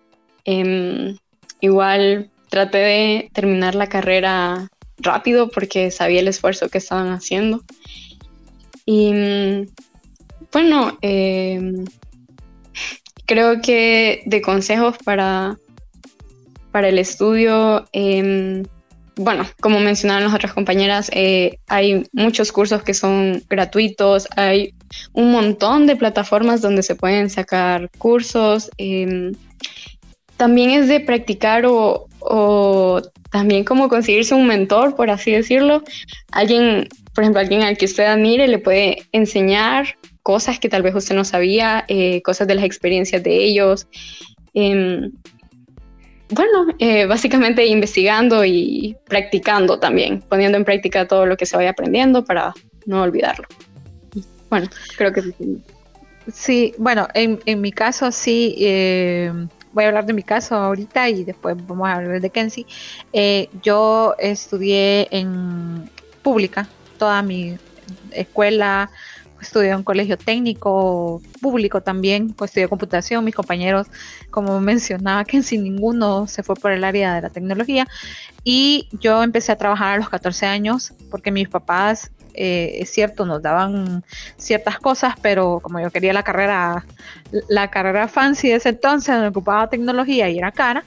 [0.45, 1.17] Em,
[1.61, 7.65] igual traté de terminar la carrera rápido porque sabía el esfuerzo que estaban haciendo.
[8.87, 9.67] Y
[10.53, 11.85] bueno, em,
[13.27, 15.59] creo que de consejos para,
[16.73, 18.65] para el estudio, em,
[19.17, 24.75] bueno, como mencionaron las otras compañeras, eh, hay muchos cursos que son gratuitos, hay
[25.13, 28.71] un montón de plataformas donde se pueden sacar cursos.
[28.79, 29.33] Em,
[30.37, 35.83] también es de practicar o, o, también como conseguirse un mentor, por así decirlo.
[36.31, 40.95] Alguien, por ejemplo, alguien al que usted admire le puede enseñar cosas que tal vez
[40.95, 43.89] usted no sabía, eh, cosas de las experiencias de ellos.
[46.31, 51.71] Bueno, eh, básicamente investigando y practicando también, poniendo en práctica todo lo que se vaya
[51.71, 52.53] aprendiendo para
[52.85, 53.47] no olvidarlo.
[54.51, 55.33] Bueno, creo que sí.
[56.33, 59.33] Sí, bueno, en, en mi caso sí, eh,
[59.73, 62.67] voy a hablar de mi caso ahorita y después vamos a hablar de Kenzie.
[63.13, 65.89] Eh, yo estudié en
[66.23, 66.69] pública,
[66.99, 67.57] toda mi
[68.11, 68.91] escuela,
[69.41, 73.87] estudié en un colegio técnico público también, pues estudié computación, mis compañeros,
[74.31, 77.87] como mencionaba, que sin ninguno se fue por el área de la tecnología.
[78.45, 83.27] Y yo empecé a trabajar a los 14 años porque mis papás, eh, es cierto,
[83.27, 84.05] nos daban
[84.37, 86.87] ciertas cosas, pero como yo quería la carrera,
[87.49, 90.85] la carrera fancy de ese entonces, me ocupaba tecnología y era cara,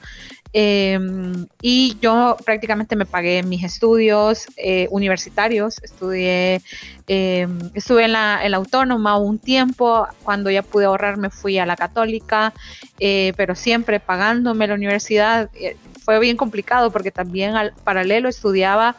[0.54, 6.62] Em, y yo prácticamente me pagué mis estudios eh, universitarios, estudié,
[7.08, 11.78] em, estuve en la, autónoma un tiempo, cuando ya pude ahorrar me fui a la
[11.78, 12.54] católica,
[13.00, 15.50] eh, pero siempre pagándome la universidad.
[15.54, 18.96] Eh, fue bien complicado porque también al paralelo estudiaba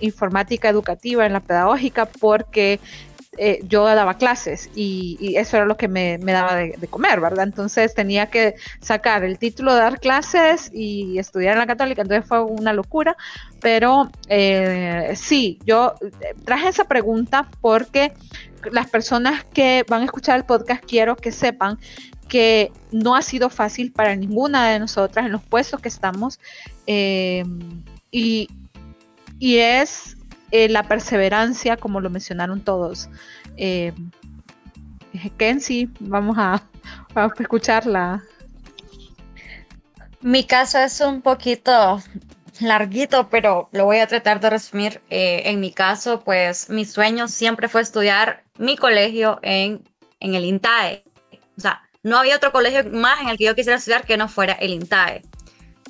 [0.00, 2.80] informática educativa en la pedagógica porque
[3.36, 7.44] eh, yo daba clases y, eso era lo que me, daba de, comer, ¿verdad?
[7.44, 12.26] Entonces tenía que sacar el título de dar clases y estudiar en la católica, entonces
[12.28, 13.16] fue una locura,
[13.60, 18.12] pero eh, sí, yo eh, traje esa pregunta porque
[18.70, 21.78] las personas que van a escuchar el podcast quiero que sepan
[22.28, 26.40] que no ha sido fácil para ninguna de nosotras en los puestos que estamos
[26.86, 28.48] y,
[29.38, 30.16] y es
[30.50, 33.08] eh, la perseverancia, como lo mencionaron todos.
[33.56, 33.92] Eh,
[35.36, 36.62] Kenzie, vamos a,
[37.38, 38.22] escucharla.
[40.20, 42.02] Mi caso es un poquito
[42.60, 45.00] larguito, pero lo voy a tratar de resumir.
[45.10, 49.88] Eh, en mi caso, pues mi sueño siempre fue estudiar mi colegio en,
[50.20, 51.04] en el INTAE.
[51.56, 54.28] O sea, no había otro colegio más en el que yo quisiera estudiar que no
[54.28, 55.22] fuera el INTAE.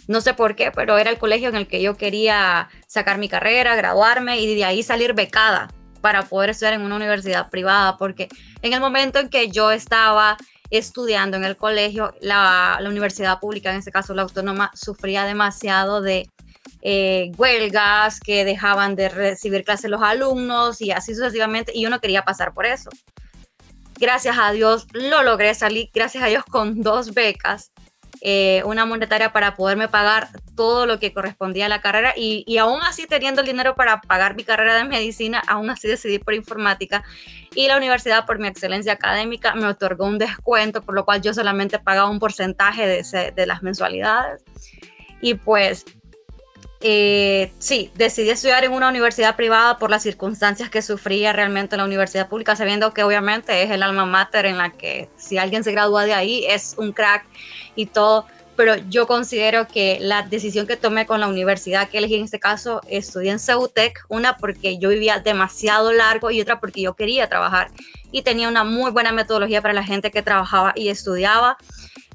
[0.07, 3.29] No sé por qué, pero era el colegio en el que yo quería sacar mi
[3.29, 5.69] carrera, graduarme y de ahí salir becada
[6.01, 8.29] para poder estudiar en una universidad privada, porque
[8.61, 10.37] en el momento en que yo estaba
[10.69, 16.29] estudiando en el colegio, la, universidad pública, en este caso la autónoma, sufría demasiado de
[16.83, 22.01] eh, huelgas que dejaban de recibir clases los alumnos y así sucesivamente, y yo no
[22.01, 22.91] quería pasar por eso.
[23.99, 27.73] Gracias a Dios lo logré salir, gracias a Dios con dos becas
[28.27, 32.57] eh, una monetaria para poderme pagar todo lo que correspondía a la carrera y, y,
[32.57, 36.33] aún así teniendo el dinero para pagar mi carrera de medicina, aún así decidí por
[36.33, 37.05] informática
[37.55, 41.35] y la universidad por mi excelencia académica me otorgó un descuento, por lo cual yo
[41.35, 44.43] solamente pagaba un porcentaje de, de las mensualidades.
[45.21, 45.85] Y pues
[46.87, 51.87] eh, sí, decidí estudiar en una universidad privada por las circunstancias que sufría realmente la
[51.87, 55.73] universidad pública, sabiendo que obviamente es el alma mater en la que si alguien se
[55.73, 57.25] gradúa de ahí es un crack
[57.75, 62.17] y todo, pero yo considero que la decisión que tomé con la universidad que elegí
[62.17, 66.83] en este caso, estudié en Ceutec, una porque yo vivía demasiado largo y otra porque
[66.83, 67.71] yo quería trabajar
[68.13, 71.57] y tenía una muy buena metodología para la gente que trabajaba y estudiaba.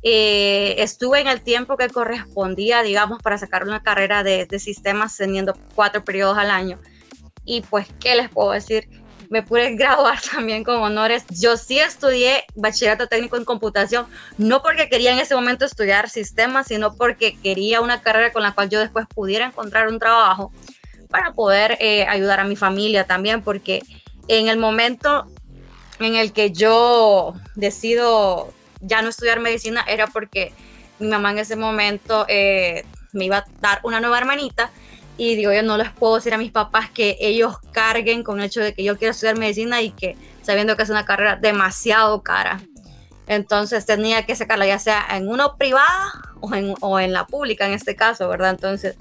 [0.02, 5.54] Eh, estuve en el tiempo que correspondía, digamos, para sacar una carrera de, sistemas teniendo
[5.76, 6.80] cuatro periodos al año.
[7.45, 8.88] Y pues, ¿qué les puedo decir?
[9.30, 11.26] Me pude graduar también con honores.
[11.30, 16.68] Yo sí estudié bachillerato técnico en computación, no porque quería en ese momento estudiar sistemas,
[16.68, 20.52] sino porque quería una carrera con la cual yo después pudiera encontrar un trabajo
[21.10, 23.82] para poder eh, ayudar a mi familia también, porque
[24.28, 25.26] en el momento
[26.00, 30.53] en el que yo decido ya no estudiar medicina era porque
[30.99, 34.69] mi mamá en ese momento eh, me iba a dar una nueva hermanita
[35.17, 38.45] y digo, yo no les puedo decir a mis papás que ellos carguen con el
[38.45, 42.21] hecho de que yo quiero estudiar medicina y que sabiendo que es una carrera demasiado
[42.21, 42.61] cara.
[43.27, 47.67] Entonces tenía que sacarla ya sea en una privada o en, o en la pública
[47.67, 48.51] en este caso, ¿verdad?
[48.51, 48.95] Entonces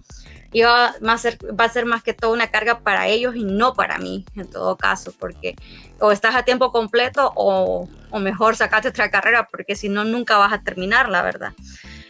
[0.53, 3.75] iba a ser, va a ser más que todo una carga para ellos y no
[3.75, 5.55] para mí, en todo caso, porque
[6.01, 10.39] o estás a tiempo completo o, o mejor sacate otra carrera, porque si no, nunca
[10.39, 11.53] vas a terminar, la verdad.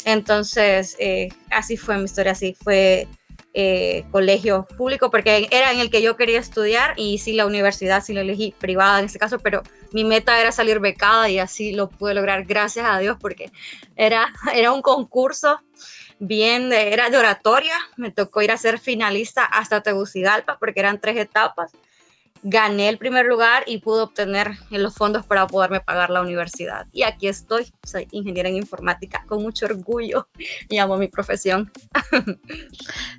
[0.05, 3.09] Entonces, eh, así fue mi historia, así fue
[3.55, 8.05] eh, colegio público porque era en el que yo quería estudiar y sí la universidad
[8.05, 11.73] sí la elegí privada en este caso, pero mi meta era salir becada y así
[11.73, 13.51] lo pude lograr gracias a Dios porque
[13.97, 15.61] era, era un concurso
[16.19, 21.17] bien, era de oratoria, me tocó ir a ser finalista hasta Tegucigalpa porque eran tres
[21.17, 21.73] etapas
[22.43, 26.87] gané el primer lugar y pude obtener los fondos para poderme pagar la universidad.
[26.93, 30.29] Y aquí estoy, soy ingeniera en informática con mucho orgullo
[30.69, 31.71] y amo mi profesión.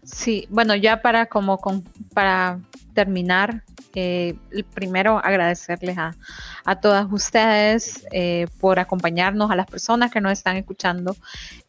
[0.04, 1.84] Sí, bueno, ya para como con,
[2.14, 2.60] para
[3.00, 3.64] terminar,
[3.96, 4.36] eh,
[4.74, 11.16] primero agradecerles a, todas ustedes eh, por acompañarnos, a las personas que nos están escuchando.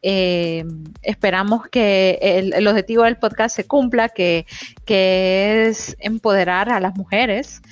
[0.02, 0.64] Eh,
[1.02, 4.44] esperamos que el, objetivo del podcast se cumpla, que,
[4.84, 7.62] que es empoderar a las mujeres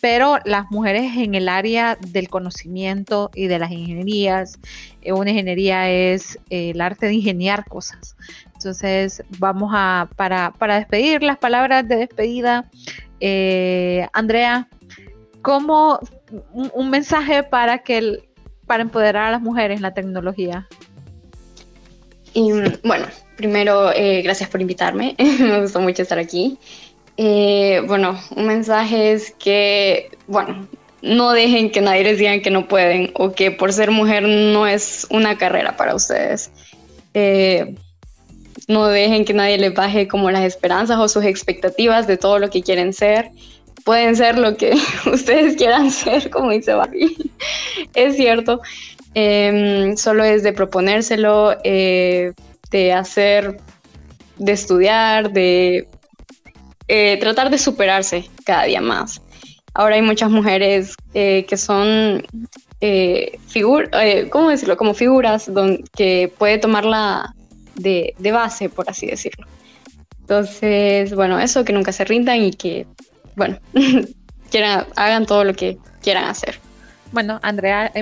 [0.00, 4.58] pero las mujeres en el área del conocimiento y de las ingenierías,
[5.04, 8.16] una ingeniería es el arte de ingeniar cosas.
[8.56, 12.70] Entonces, vamos a, para, para despedir las palabras de despedida,
[13.20, 14.68] eh, Andrea,
[15.42, 16.00] ¿cómo
[16.52, 18.28] un, mensaje para que
[18.66, 20.66] para empoderar a las mujeres en la tecnología?
[22.32, 22.50] Y,
[22.82, 25.14] bueno, primero, eh, gracias por invitarme.
[25.38, 26.58] Me gustó mucho estar aquí.
[27.18, 30.66] Eh, bueno, un mensaje es que, bueno,
[31.02, 34.66] no dejen que nadie les diga que no pueden o que por ser mujer no
[34.66, 36.50] es una carrera para ustedes.
[38.68, 42.50] No dejen que nadie les baje como las esperanzas o sus expectativas de todo lo
[42.50, 43.30] que quieren ser.
[43.84, 44.76] Pueden ser lo que
[45.12, 47.16] ustedes quieran ser, como dice Barbie.
[47.94, 48.60] es cierto.
[49.14, 52.32] Em, solo es de proponérselo, eh,
[52.70, 53.56] de hacer,
[54.36, 55.88] de estudiar, de
[56.88, 59.22] eh, tratar de superarse cada día más.
[59.74, 62.26] Ahora hay muchas mujeres eh, que son
[63.48, 63.90] figuras,
[64.30, 64.76] ¿cómo decirlo?
[64.76, 67.34] Como figuras donde, que puede tomarla
[67.76, 69.46] de, de, base, por así decirlo.
[70.20, 72.86] Entonces, bueno, eso, que nunca se rindan y que,
[73.36, 73.58] bueno,
[74.50, 76.58] quieran, hagan todo lo que quieran hacer.
[77.12, 77.92] Bueno, Andrea,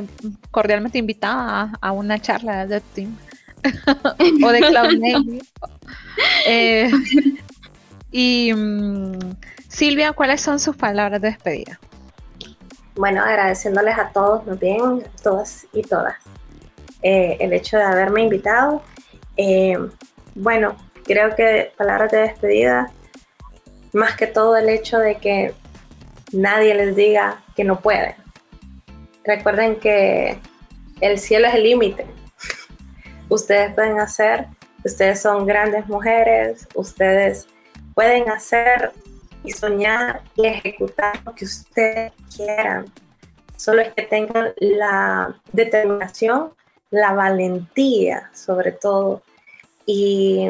[0.50, 3.16] cordialmente invitada a, una charla de Team
[4.44, 5.02] o de Cloud
[6.46, 6.90] eh,
[8.10, 9.18] y mm,
[9.68, 11.78] Silvia, ¿cuáles son sus palabras de despedida?
[12.96, 16.14] Bueno, agradeciéndoles a todos, muy bien, todas y todas,
[17.02, 18.82] eh, el hecho de haberme invitado.
[19.36, 19.78] Eh,
[20.34, 22.90] bueno, creo que palabras de despedida,
[23.92, 25.54] más que todo el hecho de que
[26.32, 28.14] nadie les diga que no pueden.
[29.24, 30.38] Recuerden que
[31.00, 32.06] el cielo es el límite.
[33.28, 34.46] ustedes pueden hacer,
[34.84, 37.46] ustedes son grandes mujeres, ustedes
[37.94, 38.92] pueden hacer
[39.44, 42.86] y soñar y ejecutar lo que ustedes quieran.
[43.56, 46.52] Solo es que tengan la determinación,
[46.94, 49.22] la valentía sobre todo
[49.84, 50.48] y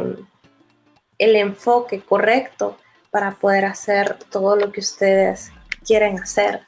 [1.19, 2.77] el enfoque correcto
[3.11, 5.51] para poder hacer todo lo que ustedes
[5.87, 6.61] quieren hacer.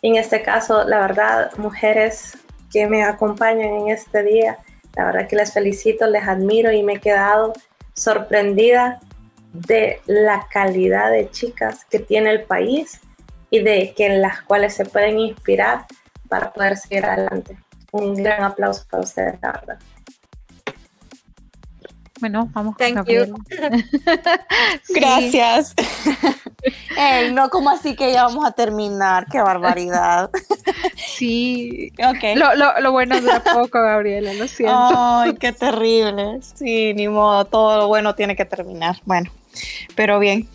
[0.00, 2.38] En este caso, la verdad, mujeres
[2.72, 4.58] que me acompañan en este día,
[4.96, 7.52] la verdad que les felicito, les admiro y me he quedado
[7.94, 9.00] sorprendida
[9.52, 13.00] de la calidad de chicas que tiene el país
[13.50, 15.84] y de que en las cuales se pueden inspirar
[16.28, 17.58] para poder seguir adelante.
[17.92, 19.78] Un gran aplauso para ustedes, la verdad.
[22.20, 23.34] Bueno, vamos Thank you.
[24.90, 25.74] Gracias.
[27.32, 30.30] no como así que ya vamos a terminar, qué barbaridad.
[30.96, 32.34] sí, okay.
[32.34, 34.76] lo, lo, lo, bueno dura poco, Gabriela, lo siento.
[34.76, 36.40] Ay, qué terrible.
[36.54, 38.96] Sí, ni modo, todo lo bueno tiene que terminar.
[39.06, 39.30] Bueno,
[39.94, 40.46] pero bien.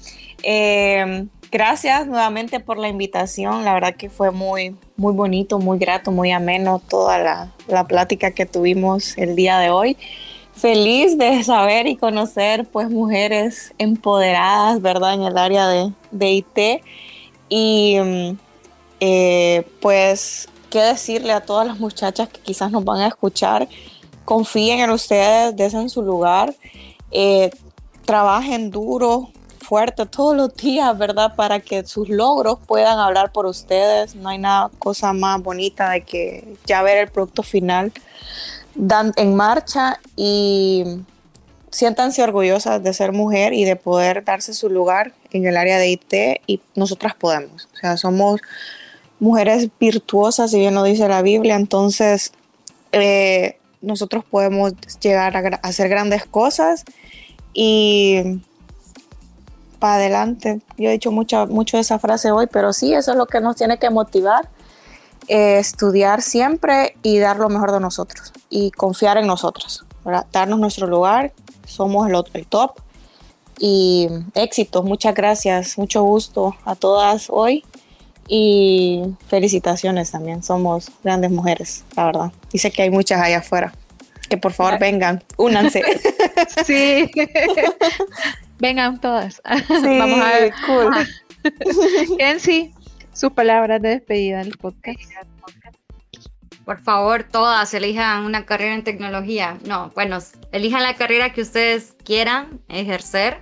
[0.44, 3.64] Em, gracias nuevamente por la invitación.
[3.64, 8.32] La verdad que fue muy, muy bonito, muy grato, muy ameno toda la, la plática
[8.32, 9.96] que tuvimos el día de hoy
[10.54, 15.14] feliz de saber y conocer pues mujeres empoderadas, ¿verdad?
[15.14, 16.84] En el área de, de IT.
[17.48, 18.38] Y mm,
[19.00, 23.70] eh, pues, ¿qué decirle a todas las muchachas que quizás nos van a escuchar?
[24.26, 26.54] Confíen en ustedes, desen su lugar,
[27.12, 27.50] eh,
[28.04, 29.30] trabajen duro,
[29.66, 31.36] fuerte todos los días, ¿verdad?
[31.36, 34.16] Para que sus logros puedan hablar por ustedes.
[34.16, 37.92] No hay nada cosa más bonita de que ya ver el producto final
[38.76, 40.84] dan en marcha y
[41.72, 45.90] siéntanse orgullosas de ser mujer y de poder darse su lugar en el área de
[45.90, 46.14] IT
[46.48, 47.68] y nosotras podemos.
[47.74, 48.42] O sea, somos
[49.20, 52.32] mujeres virtuosas, si bien lo dice la Biblia, entonces
[52.92, 56.86] eh, nosotros podemos llegar a, hacer grandes cosas
[57.54, 58.40] y
[59.86, 60.62] para adelante.
[60.80, 63.56] Yo he dicho mucho, mucho esa frase hoy, pero sí, eso es lo que nos
[63.56, 64.50] tiene que motivar
[65.28, 69.86] eh, estudiar siempre y dar lo mejor de nosotros y confiar en nosotros,
[70.32, 71.34] darnos nuestro lugar,
[71.68, 72.80] somos el, el top
[73.60, 74.84] y éxitos.
[74.84, 77.64] Muchas gracias, mucho gusto a todas hoy
[78.28, 80.42] y felicitaciones también.
[80.42, 82.32] Somos grandes mujeres, la verdad.
[82.52, 83.72] Dice que hay muchas allá afuera.
[84.30, 85.84] Que por favor vengan, únanse.
[86.66, 87.12] Sí,
[88.60, 89.42] vengan todas.
[89.68, 90.54] Sí, Vamos a ver.
[90.66, 90.94] Cool.
[92.18, 92.74] Kenzie,
[93.14, 95.00] sus palabras de despedida del podcast.
[96.66, 99.60] Por favor, todas elijan una carrera en tecnología.
[99.66, 100.18] No, bueno,
[100.52, 103.42] elijan la carrera que ustedes quieran ejercer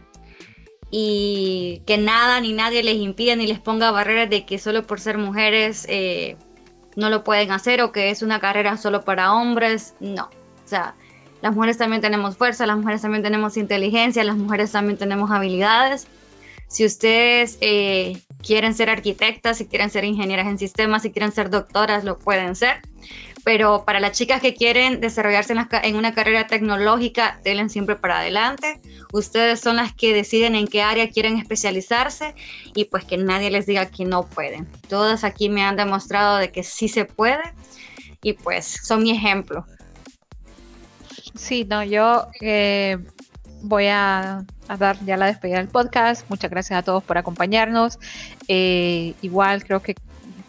[0.91, 4.99] y que nada ni nadie les impida ni les ponga barreras de que solo por
[4.99, 6.35] ser mujeres eh,
[6.95, 9.95] no lo pueden hacer o que es una carrera solo para hombres.
[10.01, 10.95] No, o sea,
[11.43, 16.07] las mujeres también tenemos fuerza, las mujeres también tenemos inteligencia, las mujeres también tenemos habilidades.
[16.69, 21.49] Si ustedes eh, quieren ser arquitectas, si quieren ser ingenieras en sistemas, si quieren ser
[21.49, 22.79] doctoras, lo pueden ser.
[23.43, 28.79] Pero para las chicas que quieren desarrollarse en, una carrera tecnológica, denle siempre para adelante.
[29.11, 32.35] Ustedes son las que deciden en qué área quieren especializarse
[32.73, 34.65] y pues que nadie les diga que no pueden.
[34.87, 37.43] Todas aquí me han demostrado de que sí se puede
[38.21, 39.65] y pues son mi ejemplo.
[41.35, 42.97] Sí, no, yo eh,
[43.61, 44.45] voy a,
[44.77, 46.29] dar ya la despedida del podcast.
[46.29, 47.97] Muchas gracias a todos por acompañarnos.
[48.47, 49.95] Eh, igual creo que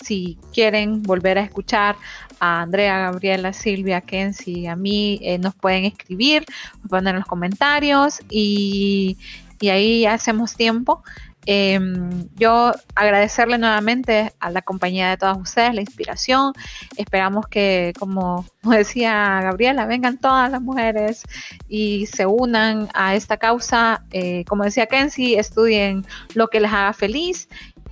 [0.02, 1.96] si quieren volver a escuchar
[2.38, 6.44] a Andrea, Gabriela, Silvia, Kenzie, a mí, eh, nos pueden escribir,
[6.88, 9.16] poner en los comentarios y,
[9.60, 11.02] y ahí hacemos tiempo.
[11.46, 16.52] Em, yo agradecerle nuevamente a la compañía de todas ustedes, la inspiración.
[16.96, 21.22] Esperamos que, como decía Gabriela, vengan todas las mujeres
[21.68, 24.04] y se unan a esta causa.
[24.10, 27.48] Eh, como decía Kenzie, estudien lo que les haga feliz.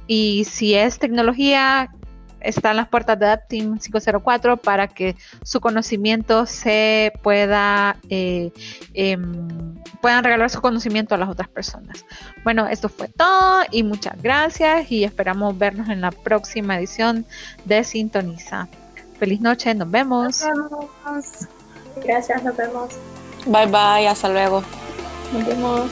[0.06, 1.90] Y si es tecnología,
[2.44, 8.52] están las puertas de Team 504 para que su conocimiento se pueda, eh,
[8.94, 12.04] em, puedan regalar su conocimiento a las otras personas.
[12.44, 17.24] Bueno, esto fue todo y muchas gracias y esperamos vernos en la próxima edición
[17.64, 18.68] de Sintoniza.
[19.18, 20.42] Feliz noche, nos vemos.
[20.42, 21.48] Nos vemos.
[22.04, 22.90] Gracias, nos vemos.
[23.46, 24.62] Bye bye, hasta luego.
[25.32, 25.90] Nos vemos.